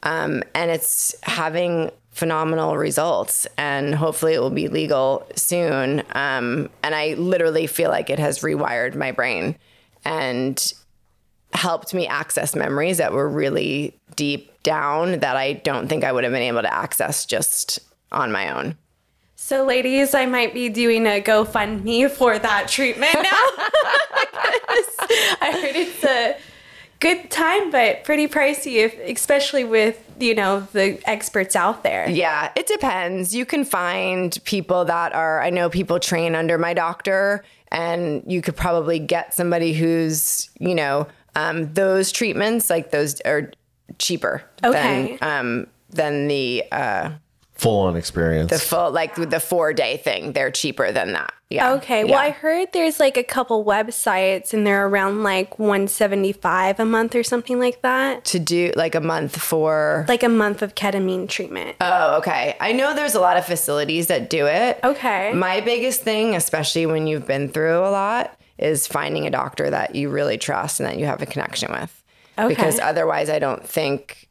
Um, 0.03 0.43
and 0.55 0.71
it's 0.71 1.15
having 1.23 1.91
phenomenal 2.11 2.77
results. 2.77 3.47
And 3.57 3.95
hopefully 3.95 4.35
it 4.35 4.41
will 4.41 4.51
be 4.51 4.69
legal 4.69 5.27
soon. 5.37 6.03
Um, 6.13 6.71
and 6.83 6.95
I 6.95 7.15
literally 7.15 7.67
feel 7.67 7.91
like 7.91 8.11
it 8.11 8.19
has 8.19 8.41
rewired 8.41 8.95
my 8.95 9.13
brain 9.13 9.57
and 10.05 10.73
helped 11.53 11.95
me 11.95 12.07
access 12.07 12.57
memories 12.57 12.99
that 12.99 13.13
were 13.13 13.29
really 13.29 13.97
deep 14.17 14.63
down 14.65 15.21
that 15.21 15.37
I 15.37 15.55
don't 15.55 15.89
think 15.89 16.03
I 16.03 16.11
would 16.11 16.25
have 16.25 16.33
been 16.33 16.43
able 16.43 16.63
to 16.63 16.73
access 16.73 17.25
just 17.25 17.79
on 18.15 18.33
my 18.33 18.51
own. 18.51 18.77
So, 19.37 19.65
ladies, 19.65 20.15
I 20.15 20.25
might 20.27 20.55
be 20.55 20.69
doing 20.71 21.07
a 21.07 21.21
GoFundMe 21.21 22.11
for 22.11 22.39
that 22.39 22.69
treatment 22.69 23.13
now. 23.15 23.23
I 25.41 25.51
heard 25.61 25.77
it's 25.77 26.05
a 26.05 26.37
good 27.01 27.31
time, 27.31 27.71
but 27.71 28.05
pretty 28.05 28.29
pricey, 28.29 28.77
if, 28.77 28.99
especially 29.01 29.65
with 29.65 30.01
you 30.19 30.35
know 30.35 30.61
the 30.73 30.99
experts 31.09 31.57
out 31.57 31.83
there. 31.83 32.09
Yeah, 32.09 32.51
it 32.57 32.67
depends. 32.67 33.35
You 33.35 33.45
can 33.45 33.65
find 33.65 34.37
people 34.45 34.85
that 34.87 35.13
are, 35.13 35.43
I 35.43 35.51
know 35.51 35.69
people 35.69 36.01
train 36.01 36.35
under 36.35 36.57
my 36.57 36.73
doctor, 36.73 37.45
and 37.71 38.23
you 38.27 38.41
could 38.41 38.57
probably 38.57 38.99
get 38.99 39.35
somebody 39.35 39.75
who's, 39.75 40.49
you 40.59 40.75
know, 40.75 41.07
um, 41.35 41.73
those 41.75 42.13
treatments, 42.13 42.71
like 42.71 42.93
those 42.93 43.21
are 43.23 43.51
cheaper 43.99 44.43
Okay. 44.63 45.19
than, 45.21 45.39
um, 45.39 45.67
than 45.91 46.29
the, 46.29 46.65
uh, 46.73 47.11
Full 47.55 47.83
on 47.83 47.97
experience. 47.97 48.51
the 48.51 48.59
full, 48.59 48.91
like 48.91 49.15
the 49.15 49.41
four 49.41 49.73
day 49.73 49.97
thing. 49.99 50.33
They're 50.33 50.51
cheaper 50.51 50.91
than 50.93 51.13
that. 51.13 51.33
Yeah. 51.51 51.75
Okay, 51.75 52.03
well, 52.03 52.19
I 52.19 52.31
heard 52.31 52.73
there's 52.73 52.99
like 52.99 53.17
a 53.17 53.23
couple 53.23 53.65
websites 53.65 54.53
and 54.53 54.67
they're 54.67 54.89
around 54.89 55.23
like 55.23 55.57
175 55.59 56.81
a 56.81 56.85
month 56.85 57.15
or 57.15 57.23
something 57.23 57.61
like 57.61 57.81
that. 57.83 58.25
to 58.27 58.39
do 58.41 58.73
like 58.75 58.95
a 58.97 59.01
month 59.01 59.37
for 59.41 60.05
Like 60.09 60.25
a 60.25 60.29
month 60.29 60.63
of 60.63 60.75
ketamine 60.75 61.29
treatment. 61.29 61.77
Oh, 61.81 62.17
okay. 62.19 62.57
I 62.61 62.73
know 62.73 62.95
there's 62.95 63.15
a 63.15 63.21
lot 63.21 63.37
of 63.37 63.45
facilities 63.47 64.09
that 64.09 64.29
do 64.31 64.47
it. 64.47 64.81
Okay. 64.83 65.33
My 65.33 65.61
biggest 65.61 66.01
thing, 66.03 66.35
especially 66.35 66.87
when 66.87 67.07
you've 67.07 67.27
been 67.27 67.49
through 67.49 67.79
a 67.79 67.91
lot, 67.91 68.37
is 68.59 68.87
finding 68.89 69.27
a 69.27 69.31
doctor 69.31 69.71
that 69.71 69.95
you 69.95 70.09
really 70.09 70.39
trust 70.39 70.81
and 70.81 70.89
that 70.89 70.99
you 70.99 71.07
have 71.07 71.23
a 71.23 71.27
connection 71.27 71.71
with. 71.71 72.03
Okay. 72.37 72.49
Because 72.49 72.81
otherwise, 72.81 73.31
I 73.31 73.39
don't 73.39 73.65
think 73.65 74.29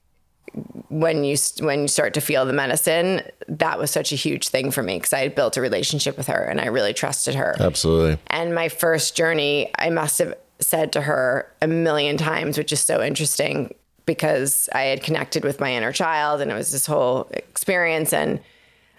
when 0.89 1.23
you 1.23 1.35
when 1.59 1.81
you 1.81 1.87
start 1.87 2.13
to 2.13 2.21
feel 2.21 2.45
the 2.45 2.53
medicine, 2.53 3.21
that 3.47 3.79
was 3.79 3.91
such 3.91 4.11
a 4.11 4.15
huge 4.15 4.49
thing 4.49 4.71
for 4.71 4.83
me 4.83 4.97
because 4.97 5.13
I 5.13 5.19
had 5.19 5.35
built 5.35 5.57
a 5.57 5.61
relationship 5.61 6.17
with 6.17 6.27
her 6.27 6.43
and 6.43 6.61
I 6.61 6.67
really 6.67 6.93
trusted 6.93 7.35
her. 7.35 7.55
Absolutely. 7.59 8.19
And 8.27 8.53
my 8.53 8.69
first 8.69 9.15
journey, 9.15 9.71
I 9.77 9.89
must 9.89 10.19
have 10.19 10.35
said 10.59 10.93
to 10.93 11.01
her 11.01 11.51
a 11.61 11.67
million 11.67 12.17
times, 12.17 12.57
which 12.57 12.71
is 12.71 12.79
so 12.79 13.01
interesting 13.01 13.73
because 14.05 14.69
I 14.73 14.83
had 14.83 15.01
connected 15.01 15.43
with 15.43 15.59
my 15.59 15.73
inner 15.73 15.91
child 15.91 16.41
and 16.41 16.51
it 16.51 16.55
was 16.55 16.71
this 16.71 16.85
whole 16.85 17.27
experience. 17.31 18.13
And 18.13 18.39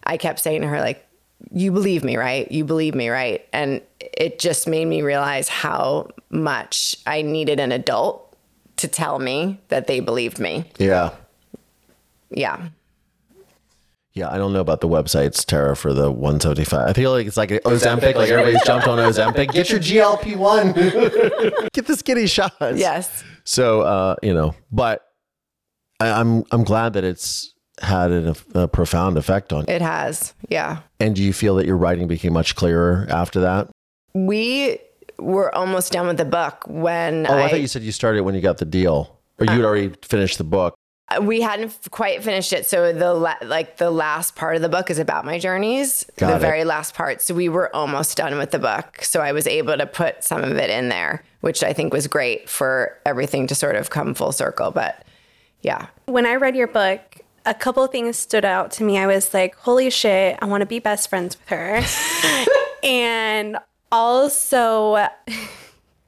I 0.04 0.16
kept 0.16 0.40
saying 0.40 0.62
to 0.62 0.68
her, 0.68 0.80
like, 0.80 1.06
you 1.52 1.72
believe 1.72 2.04
me, 2.04 2.16
right? 2.16 2.50
You 2.50 2.64
believe 2.64 2.94
me, 2.94 3.08
right? 3.08 3.46
And 3.52 3.82
it 4.00 4.38
just 4.38 4.66
made 4.66 4.86
me 4.86 5.02
realize 5.02 5.48
how 5.48 6.08
much 6.30 6.96
I 7.06 7.22
needed 7.22 7.60
an 7.60 7.70
adult 7.70 8.36
to 8.78 8.88
tell 8.88 9.18
me 9.18 9.60
that 9.68 9.86
they 9.86 10.00
believed 10.00 10.38
me. 10.38 10.70
Yeah. 10.78 11.10
Yeah. 12.34 12.68
Yeah, 14.12 14.30
I 14.30 14.38
don't 14.38 14.52
know 14.52 14.60
about 14.60 14.80
the 14.80 14.88
websites, 14.88 15.44
Tara, 15.44 15.74
for 15.74 15.92
the 15.92 16.08
175. 16.08 16.88
I 16.88 16.92
feel 16.92 17.10
like 17.10 17.26
it's 17.26 17.36
like 17.36 17.50
Ozempic, 17.50 18.14
like 18.14 18.30
everybody's 18.30 18.62
jumped 18.62 18.86
on 18.86 18.98
Ozempic. 18.98 19.50
Get 19.50 19.70
your 19.70 19.80
GLP 19.80 20.36
1. 20.36 20.72
Get 21.72 21.86
the 21.86 21.96
skinny 21.96 22.28
shots. 22.28 22.78
Yes. 22.78 23.24
So, 23.42 23.80
uh, 23.80 24.14
you 24.22 24.32
know, 24.32 24.54
but 24.70 25.04
I, 25.98 26.10
I'm 26.12 26.44
I'm 26.52 26.62
glad 26.62 26.92
that 26.92 27.02
it's 27.02 27.54
had 27.82 28.12
an, 28.12 28.36
a 28.54 28.68
profound 28.68 29.18
effect 29.18 29.52
on 29.52 29.64
you. 29.66 29.74
It 29.74 29.82
has. 29.82 30.32
Yeah. 30.48 30.78
And 31.00 31.16
do 31.16 31.22
you 31.24 31.32
feel 31.32 31.56
that 31.56 31.66
your 31.66 31.76
writing 31.76 32.06
became 32.06 32.32
much 32.34 32.54
clearer 32.54 33.08
after 33.10 33.40
that? 33.40 33.68
We 34.14 34.78
were 35.18 35.52
almost 35.54 35.90
done 35.92 36.06
with 36.06 36.18
the 36.18 36.24
book 36.24 36.64
when 36.68 37.26
Oh, 37.26 37.34
I, 37.36 37.48
thought 37.48 37.60
you 37.60 37.66
said 37.66 37.82
you 37.82 37.90
started 37.90 38.20
when 38.22 38.36
you 38.36 38.40
got 38.40 38.58
the 38.58 38.64
deal, 38.64 39.18
or 39.38 39.46
you'd 39.46 39.64
already 39.64 39.92
finished 40.02 40.38
the 40.38 40.44
book. 40.44 40.76
Uh, 41.10 41.20
we 41.20 41.42
hadn't 41.42 41.66
f- 41.66 41.90
quite 41.90 42.22
finished 42.24 42.52
it 42.54 42.64
so 42.64 42.90
the 42.92 43.12
la- 43.12 43.36
like 43.42 43.76
the 43.76 43.90
last 43.90 44.34
part 44.36 44.56
of 44.56 44.62
the 44.62 44.70
book 44.70 44.88
is 44.88 44.98
about 44.98 45.24
my 45.26 45.38
journeys 45.38 46.06
Got 46.16 46.28
the 46.30 46.36
it. 46.36 46.38
very 46.40 46.64
last 46.64 46.94
part 46.94 47.20
so 47.20 47.34
we 47.34 47.50
were 47.50 47.68
almost 47.76 48.16
done 48.16 48.38
with 48.38 48.52
the 48.52 48.58
book 48.58 49.02
so 49.04 49.20
i 49.20 49.30
was 49.32 49.46
able 49.46 49.76
to 49.76 49.84
put 49.84 50.24
some 50.24 50.42
of 50.42 50.56
it 50.56 50.70
in 50.70 50.88
there 50.88 51.22
which 51.42 51.62
i 51.62 51.74
think 51.74 51.92
was 51.92 52.06
great 52.06 52.48
for 52.48 52.98
everything 53.04 53.46
to 53.48 53.54
sort 53.54 53.76
of 53.76 53.90
come 53.90 54.14
full 54.14 54.32
circle 54.32 54.70
but 54.70 55.04
yeah 55.60 55.88
When 56.06 56.24
I 56.24 56.36
read 56.36 56.56
your 56.56 56.68
book, 56.68 57.00
a 57.44 57.52
couple 57.54 57.84
of 57.84 57.90
things 57.90 58.18
stood 58.18 58.44
out 58.46 58.70
to 58.72 58.84
me. 58.84 58.96
I 58.96 59.06
was 59.06 59.34
like, 59.34 59.54
holy 59.56 59.90
shit, 59.90 60.38
I 60.40 60.46
want 60.46 60.62
to 60.62 60.66
be 60.66 60.78
best 60.78 61.10
friends 61.10 61.36
with 61.38 61.48
her. 61.50 61.82
and 62.82 63.58
also, 63.92 65.06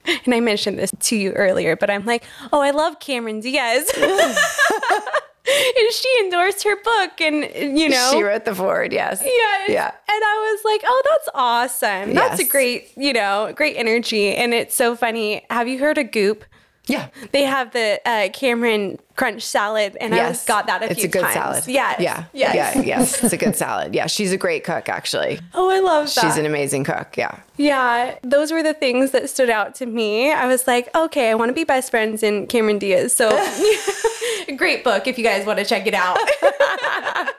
and 0.24 0.34
I 0.34 0.40
mentioned 0.40 0.78
this 0.78 0.90
to 0.98 1.16
you 1.16 1.32
earlier, 1.32 1.76
but 1.76 1.90
I'm 1.90 2.04
like, 2.04 2.24
oh, 2.52 2.60
I 2.60 2.70
love 2.70 3.00
Cameron 3.00 3.40
Diaz. 3.40 3.90
and 3.96 5.92
she 5.92 6.20
endorsed 6.20 6.64
her 6.64 6.76
book 6.82 7.20
and 7.20 7.78
you 7.78 7.88
know 7.88 8.10
She 8.12 8.22
wrote 8.22 8.44
the 8.44 8.54
foreword, 8.54 8.92
yes. 8.92 9.22
Yes. 9.24 9.70
Yeah. 9.70 9.86
And 9.86 10.24
I 10.24 10.52
was 10.52 10.64
like, 10.64 10.82
oh, 10.86 11.02
that's 11.04 11.28
awesome. 11.34 12.14
That's 12.14 12.40
a 12.40 12.44
great, 12.44 12.92
you 12.96 13.12
know, 13.12 13.52
great 13.54 13.76
energy. 13.76 14.34
And 14.34 14.54
it's 14.54 14.74
so 14.74 14.96
funny. 14.96 15.44
Have 15.50 15.68
you 15.68 15.78
heard 15.78 15.98
of 15.98 16.10
Goop? 16.10 16.44
Yeah. 16.88 17.09
They 17.33 17.42
have 17.42 17.72
the 17.72 18.01
uh, 18.07 18.29
Cameron 18.33 18.99
crunch 19.16 19.42
salad, 19.42 19.96
and 20.01 20.14
I 20.14 20.18
Yes. 20.18 20.44
got 20.44 20.66
that 20.68 20.83
a 20.83 20.90
it's 20.90 21.01
few 21.01 21.09
times. 21.09 21.14
It's 21.14 21.14
a 21.14 21.18
good 21.18 21.22
times. 21.22 21.35
salad. 21.35 21.64
Yes. 21.68 22.01
Yeah. 22.01 22.25
Yes. 22.33 22.77
Yeah. 22.77 22.83
Yes. 22.83 23.25
It's 23.25 23.33
a 23.33 23.37
good 23.37 23.57
salad. 23.57 23.94
Yeah. 23.94 24.07
She's 24.07 24.33
a 24.33 24.37
great 24.37 24.62
cook, 24.64 24.88
actually. 24.88 25.40
Oh, 25.55 25.70
I 25.70 25.81
love 25.81 26.12
that. 26.14 26.20
She's 26.20 26.37
an 26.37 26.46
amazing 26.46 26.85
cook. 26.85 27.16
Yeah. 27.16 27.40
yeah, 27.57 28.16
those 28.22 28.53
were 28.53 28.62
the 28.62 28.75
things 28.75 29.11
that 29.12 29.29
stood 29.31 29.49
out 29.51 29.75
to 29.77 29.87
me. 29.87 30.31
I 30.33 30.46
was 30.46 30.66
like, 30.66 30.94
okay, 30.94 31.31
I 31.31 31.35
want 31.35 31.49
to 31.49 31.55
be 31.55 31.64
best 31.64 31.90
friends 31.90 32.22
in 32.22 32.46
Cameron 32.46 32.79
Diaz. 32.79 33.12
So, 33.14 33.31
great 34.57 34.85
book 34.85 35.07
if 35.07 35.16
you 35.18 35.25
guys 35.25 35.46
want 35.46 35.59
to 35.59 35.64
check 35.64 35.87
it 35.87 35.94
out. 35.94 36.18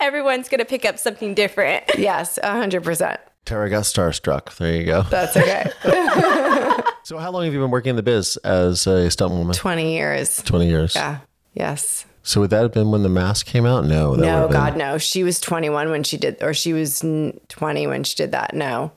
Everyone's 0.00 0.48
going 0.48 0.58
to 0.60 0.64
pick 0.64 0.84
up 0.84 0.98
something 0.98 1.34
different. 1.34 1.84
Yes. 1.96 2.38
A 2.42 2.52
hundred 2.52 2.82
percent. 2.84 3.20
Tara 3.44 3.68
got 3.70 3.84
starstruck. 3.84 4.56
There 4.56 4.74
you 4.74 4.84
go. 4.86 5.02
That's 5.02 5.36
okay. 5.36 5.70
So, 7.04 7.18
how 7.18 7.30
long 7.30 7.44
have 7.44 7.52
you 7.52 7.60
been 7.60 7.70
working 7.70 7.90
in 7.90 7.96
the 7.96 8.02
biz 8.02 8.38
as 8.38 8.86
a 8.86 9.10
stunt 9.10 9.32
woman? 9.32 9.54
20 9.54 9.92
years. 9.94 10.42
20 10.42 10.66
years. 10.66 10.94
Yeah. 10.94 11.18
Yes. 11.52 12.06
So, 12.22 12.40
would 12.40 12.48
that 12.50 12.62
have 12.62 12.72
been 12.72 12.90
when 12.90 13.02
the 13.02 13.10
mask 13.10 13.44
came 13.44 13.66
out? 13.66 13.84
No. 13.84 14.12
That 14.16 14.16
would 14.16 14.20
No, 14.20 14.26
have 14.40 14.48
been- 14.50 14.56
God, 14.58 14.76
no. 14.78 14.96
She 14.98 15.22
was 15.22 15.38
21 15.38 15.90
when 15.90 16.02
she 16.02 16.16
did, 16.16 16.42
or 16.42 16.54
she 16.54 16.72
was 16.72 17.00
20 17.00 17.86
when 17.86 18.04
she 18.04 18.16
did 18.16 18.32
that. 18.32 18.54
No. 18.54 18.92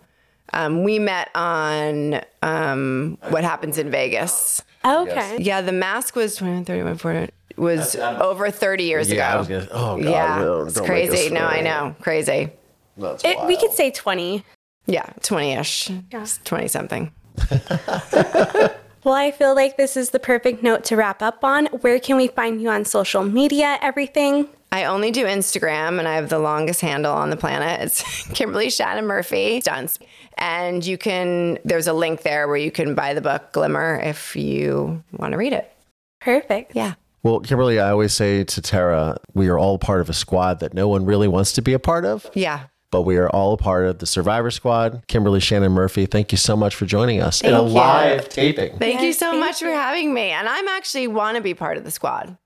Um, 0.53 0.83
we 0.85 0.97
met 0.99 1.29
on 1.35 2.21
um, 2.41 3.17
What 3.29 3.43
Happens 3.43 3.77
in 3.77 3.91
Vegas. 3.91 4.61
Okay. 4.85 5.37
Yeah, 5.41 5.59
the 5.59 5.73
mask 5.73 6.15
was 6.15 6.37
21, 6.37 6.63
31, 6.63 6.95
40, 6.97 7.29
was 7.57 7.97
over 7.97 8.49
30 8.49 8.83
years 8.85 9.11
Yeah, 9.11 9.27
I 9.27 9.29
ago. 9.31 9.39
was 9.39 9.47
gonna. 9.49 9.67
Oh 9.71 9.97
God, 9.97 10.05
yeah, 10.09 10.37
no, 10.39 10.61
it's 10.61 10.75
don't 10.75 10.87
make 10.87 11.09
us 11.09 11.15
crazy. 11.17 11.33
No, 11.33 11.41
I 11.41 11.59
know, 11.59 11.95
crazy. 11.99 12.51
That's 12.95 13.25
It, 13.25 13.37
we 13.45 13.57
could 13.57 13.73
say 13.73 13.91
20. 13.91 14.45
Yeah, 14.85 15.05
20-ish, 15.19 15.89
Yeah. 16.13 16.25
20 16.45 16.67
something. 16.69 17.11
Well, 19.07 19.15
I 19.15 19.31
feel 19.31 19.55
like 19.55 19.77
this 19.77 19.95
is 19.95 20.09
the 20.09 20.19
perfect 20.19 20.61
note 20.61 20.83
to 20.85 20.97
wrap 20.97 21.21
up 21.21 21.41
on. 21.41 21.67
Where 21.67 21.97
can 21.97 22.17
we 22.17 22.27
find 22.27 22.61
you 22.61 22.67
on 22.67 22.83
social 22.83 23.23
media, 23.23 23.77
everything? 23.81 24.49
I 24.73 24.83
only 24.83 25.11
do 25.11 25.23
Instagram 25.23 25.97
and 25.97 26.09
I 26.09 26.15
have 26.15 26.27
the 26.27 26.39
longest 26.39 26.81
handle 26.81 27.13
on 27.13 27.29
the 27.29 27.37
planet. 27.37 27.79
It's 27.79 28.27
Kimberly 28.33 28.69
Shannon 28.69 29.05
Murphy 29.05 29.61
Stunts. 29.61 29.97
And 30.37 30.85
you 30.85 30.97
can, 30.97 31.57
there's 31.63 31.87
a 31.87 31.93
link 31.93 32.23
there 32.23 32.49
where 32.49 32.57
you 32.57 32.69
can 32.69 32.95
buy 32.95 33.13
the 33.13 33.21
book 33.21 33.53
Glimmer 33.53 34.01
if 34.03 34.35
you 34.35 35.01
want 35.13 35.31
to 35.31 35.37
read 35.37 35.53
it. 35.53 35.71
Perfect. 36.19 36.75
Yeah. 36.75 36.95
Well, 37.23 37.39
Kimberly, 37.39 37.79
I 37.79 37.91
always 37.91 38.13
say 38.13 38.43
to 38.43 38.61
Tara, 38.61 39.17
we 39.33 39.47
are 39.47 39.57
all 39.57 39.77
part 39.79 40.01
of 40.01 40.09
a 40.09 40.13
squad 40.13 40.59
that 40.59 40.73
no 40.73 40.89
one 40.89 41.05
really 41.05 41.29
wants 41.29 41.53
to 41.53 41.61
be 41.61 41.71
a 41.71 41.79
part 41.79 42.03
of, 42.03 42.29
Yeah. 42.33 42.65
But 42.91 43.01
we 43.01 43.17
are 43.17 43.29
all 43.29 43.53
a 43.53 43.57
part 43.57 43.85
of 43.85 43.99
the 43.99 44.05
Survivor 44.05 44.49
Squad. 44.51 45.03
Kimberly 45.07 45.39
Shannon 45.39 45.71
Murphy, 45.73 46.05
thank 46.05 46.31
you 46.31 46.37
so 46.37 46.55
much 46.55 46.75
for 46.75 46.85
joining 46.85 47.21
us 47.21 47.41
in 47.41 47.53
a 47.53 47.61
you. 47.61 47.69
live 47.69 48.29
taping. 48.29 48.77
Thank 48.79 49.01
you 49.01 49.13
so 49.13 49.31
thank 49.31 49.39
much 49.41 49.59
for 49.59 49.67
having 49.71 50.13
me. 50.13 50.29
And 50.31 50.47
I'm 50.47 50.67
actually 50.69 51.07
want 51.07 51.35
to 51.35 51.41
be 51.41 51.53
part 51.53 51.77
of 51.77 51.83
the 51.83 51.91
squad. 51.91 52.37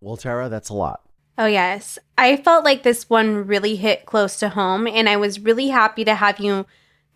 Well, 0.00 0.16
Tara, 0.16 0.48
that's 0.48 0.68
a 0.68 0.74
lot. 0.74 1.00
Oh, 1.38 1.46
yes. 1.46 1.98
I 2.18 2.36
felt 2.36 2.64
like 2.64 2.82
this 2.82 3.08
one 3.10 3.46
really 3.46 3.76
hit 3.76 4.06
close 4.06 4.38
to 4.38 4.50
home, 4.50 4.86
and 4.86 5.08
I 5.08 5.16
was 5.16 5.40
really 5.40 5.68
happy 5.68 6.04
to 6.04 6.14
have 6.14 6.38
you 6.38 6.66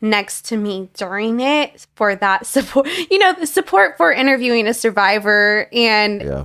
next 0.01 0.45
to 0.47 0.57
me 0.57 0.91
during 0.95 1.41
it 1.41 1.87
for 1.95 2.15
that 2.17 2.47
support. 2.47 2.89
You 3.11 3.19
know, 3.19 3.33
the 3.33 3.47
support 3.47 3.97
for 3.97 4.13
interviewing 4.13 4.67
a 4.67 4.75
survivor, 4.75 5.69
and 5.73 6.23
Yeah. 6.23 6.45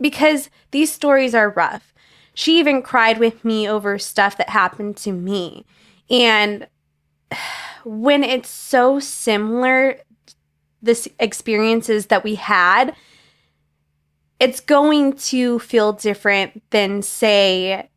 because 0.00 0.48
these 0.70 0.90
stories 0.92 1.34
are 1.34 1.50
rough. 1.50 1.93
She 2.34 2.58
even 2.58 2.82
cried 2.82 3.18
with 3.18 3.44
me 3.44 3.68
over 3.68 3.98
stuff 3.98 4.36
that 4.36 4.50
happened 4.50 4.96
to 4.98 5.12
me. 5.12 5.64
And 6.10 6.66
when 7.84 8.24
it's 8.24 8.48
so 8.48 8.98
similar, 9.00 9.98
this 10.82 11.08
experiences 11.18 12.06
that 12.06 12.24
we 12.24 12.34
had, 12.34 12.94
it's 14.40 14.60
going 14.60 15.14
to 15.14 15.58
feel 15.60 15.92
different 15.92 16.62
than, 16.70 17.02
say, 17.02 17.88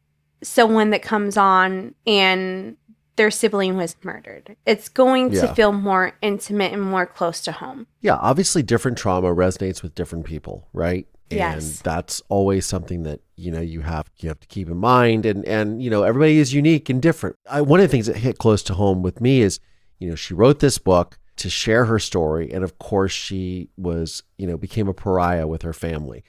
someone 0.44 0.92
that 0.92 1.02
comes 1.02 1.36
on 1.36 1.96
and 2.06 2.78
their 3.16 3.32
sibling 3.32 3.76
was 3.76 3.96
murdered. 4.04 4.56
It's 4.66 4.88
going 4.88 5.32
to 5.32 5.54
feel 5.56 5.74
more 5.74 6.14
intimate 6.22 6.72
and 6.72 6.82
more 6.84 7.08
close 7.08 7.42
to 7.42 7.52
home. 7.52 7.88
Yeah, 8.02 8.18
obviously 8.18 8.62
different 8.62 9.00
trauma 9.00 9.34
resonates 9.34 9.82
with 9.82 9.96
different 9.96 10.26
people, 10.26 10.68
right? 10.72 11.08
And 11.30 11.38
Yes. 11.40 11.82
that's 11.82 12.22
always 12.30 12.66
something 12.66 13.04
that, 13.04 13.20
you 13.36 13.52
know, 13.52 13.60
you 13.60 13.82
have 13.82 14.10
you 14.20 14.30
have 14.30 14.40
to 14.40 14.48
keep 14.48 14.70
in 14.70 14.78
mind 14.78 15.26
and 15.26 15.44
and 15.46 15.82
you 15.82 15.90
know, 15.90 16.04
everybody 16.04 16.38
is 16.38 16.54
unique 16.54 16.90
and 16.90 17.02
different. 17.02 17.36
I, 17.50 17.62
one 17.62 17.80
of 17.80 17.84
the 17.84 17.90
things 17.90 18.06
that 18.06 18.18
hit 18.18 18.38
close 18.38 18.64
to 18.64 18.74
home 18.74 19.04
with 19.04 19.20
me 19.20 19.42
is, 19.42 19.60
you 20.00 20.10
know, 20.10 20.16
she 20.16 20.34
wrote 20.34 20.60
this 20.60 20.78
book 20.78 21.18
to 21.38 21.50
share 21.50 21.86
her 21.86 22.00
story 22.00 22.52
and 22.52 22.64
of 22.64 22.80
course 22.80 23.12
she 23.12 23.70
was, 23.78 24.24
you 24.38 24.48
know, 24.48 24.58
became 24.58 24.88
a 24.88 24.94
pariah 24.94 25.48
with 25.48 25.64
her 25.64 25.74
family 25.74 26.24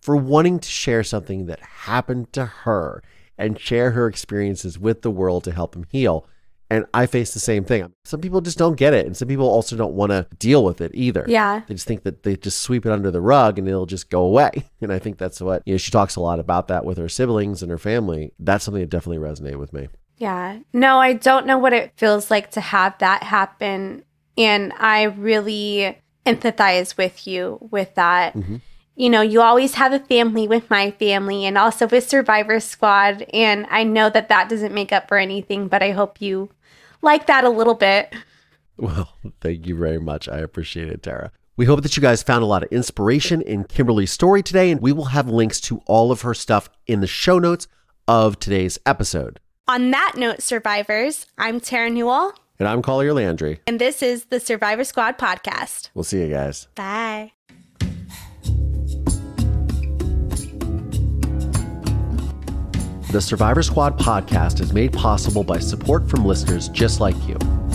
for 0.00 0.16
wanting 0.16 0.58
to 0.58 0.68
share 0.68 1.04
something 1.04 1.46
that 1.46 1.60
happened 1.60 2.32
to 2.32 2.44
her 2.46 3.02
and 3.38 3.58
share 3.58 3.92
her 3.92 4.06
experiences 4.06 4.78
with 4.78 5.02
the 5.02 5.10
world 5.10 5.44
to 5.44 5.52
help 5.52 5.72
them 5.72 5.86
heal. 5.90 6.26
And 6.70 6.86
I 6.94 7.06
face 7.06 7.34
the 7.34 7.40
same 7.40 7.64
thing. 7.64 7.92
Some 8.04 8.20
people 8.20 8.40
just 8.40 8.56
don't 8.56 8.76
get 8.76 8.94
it. 8.94 9.04
And 9.04 9.16
some 9.16 9.26
people 9.26 9.48
also 9.48 9.76
don't 9.76 9.94
want 9.94 10.10
to 10.10 10.28
deal 10.38 10.64
with 10.64 10.80
it 10.80 10.92
either. 10.94 11.24
Yeah. 11.26 11.62
They 11.66 11.74
just 11.74 11.88
think 11.88 12.04
that 12.04 12.22
they 12.22 12.36
just 12.36 12.62
sweep 12.62 12.86
it 12.86 12.92
under 12.92 13.10
the 13.10 13.20
rug 13.20 13.58
and 13.58 13.66
it'll 13.66 13.86
just 13.86 14.08
go 14.08 14.22
away. 14.22 14.50
And 14.82 14.92
I 14.94 14.98
think 14.98 15.18
that's 15.18 15.42
what, 15.42 15.62
you 15.66 15.74
know, 15.74 15.78
she 15.78 15.90
talks 15.90 16.16
a 16.16 16.20
lot 16.20 16.38
about 16.40 16.68
that 16.68 16.86
with 16.86 16.96
her 16.96 17.08
siblings 17.08 17.62
and 17.62 17.70
her 17.70 17.76
family. 17.76 18.32
That's 18.38 18.64
something 18.64 18.80
that 18.80 18.88
definitely 18.88 19.22
resonated 19.22 19.58
with 19.58 19.74
me. 19.74 19.88
Yeah. 20.16 20.60
No, 20.72 20.98
I 21.00 21.12
don't 21.12 21.44
know 21.44 21.58
what 21.58 21.74
it 21.74 21.92
feels 21.96 22.30
like 22.30 22.50
to 22.52 22.62
have 22.62 22.96
that 22.98 23.24
happen. 23.24 24.04
And 24.38 24.72
I 24.78 25.02
really 25.02 25.98
empathize 26.24 26.96
with 26.96 27.26
you 27.26 27.58
with 27.70 27.94
that. 27.96 28.34
Mm-hmm. 28.34 28.56
You 28.96 29.10
know, 29.10 29.20
you 29.20 29.42
always 29.42 29.74
have 29.74 29.92
a 29.92 29.98
family 29.98 30.48
with 30.48 30.70
my 30.70 30.92
family 30.92 31.44
and 31.44 31.58
also 31.58 31.86
with 31.86 32.08
Survivor 32.08 32.58
Squad. 32.60 33.26
And 33.34 33.66
I 33.70 33.84
know 33.84 34.08
that 34.08 34.28
that 34.28 34.48
doesn't 34.48 34.74
make 34.74 34.92
up 34.92 35.08
for 35.08 35.18
anything, 35.18 35.68
but 35.68 35.82
I 35.82 35.90
hope 35.90 36.20
you 36.20 36.50
like 37.02 37.26
that 37.26 37.44
a 37.44 37.50
little 37.50 37.74
bit. 37.74 38.14
Well, 38.76 39.10
thank 39.40 39.66
you 39.66 39.76
very 39.76 39.98
much. 40.00 40.28
I 40.28 40.38
appreciate 40.38 40.88
it, 40.88 41.02
Tara. 41.02 41.32
We 41.56 41.66
hope 41.66 41.82
that 41.82 41.96
you 41.96 42.00
guys 42.00 42.22
found 42.22 42.42
a 42.42 42.46
lot 42.46 42.62
of 42.62 42.72
inspiration 42.72 43.42
in 43.42 43.64
Kimberly's 43.64 44.10
story 44.10 44.42
today, 44.42 44.70
and 44.70 44.80
we 44.80 44.92
will 44.92 45.06
have 45.06 45.28
links 45.28 45.60
to 45.62 45.82
all 45.86 46.10
of 46.10 46.22
her 46.22 46.32
stuff 46.32 46.70
in 46.86 47.00
the 47.00 47.06
show 47.06 47.38
notes 47.38 47.68
of 48.08 48.38
today's 48.38 48.78
episode. 48.86 49.38
On 49.68 49.90
that 49.90 50.14
note, 50.16 50.40
survivors, 50.42 51.26
I'm 51.36 51.60
Tara 51.60 51.90
Newell, 51.90 52.32
And 52.58 52.66
I'm 52.66 52.80
Collier 52.80 53.12
Landry. 53.12 53.60
and 53.66 53.78
this 53.78 54.02
is 54.02 54.24
the 54.26 54.40
Survivor 54.40 54.84
Squad 54.84 55.18
podcast. 55.18 55.90
We'll 55.94 56.04
see 56.04 56.20
you 56.22 56.28
guys. 56.30 56.66
Bye. 56.74 57.32
The 63.10 63.20
Survivor 63.20 63.64
Squad 63.64 63.98
podcast 63.98 64.60
is 64.60 64.72
made 64.72 64.92
possible 64.92 65.42
by 65.42 65.58
support 65.58 66.08
from 66.08 66.24
listeners 66.24 66.68
just 66.68 67.00
like 67.00 67.16
you. 67.26 67.34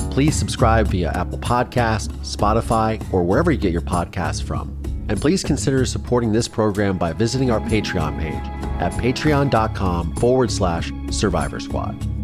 Please 0.10 0.34
subscribe 0.34 0.88
via 0.88 1.12
Apple 1.12 1.39
Podcast, 1.39 2.08
Spotify, 2.19 3.06
or 3.12 3.21
wherever 3.21 3.52
you 3.52 3.58
get 3.58 3.74
your 3.74 3.82
podcasts 3.82 4.41
from. 4.41 4.82
And 5.10 5.19
please 5.19 5.43
consider 5.43 5.86
supporting 5.86 6.32
this 6.32 6.48
program 6.48 6.98
by 6.98 7.12
visiting 7.12 7.52
our 7.52 7.60
Patreon 7.60 8.17
page 8.17 8.48
at 8.80 8.93
patreon.com 8.93 10.15
forward 10.15 10.52
slash 10.52 10.93
survivor 11.12 11.60
squad. 11.60 12.14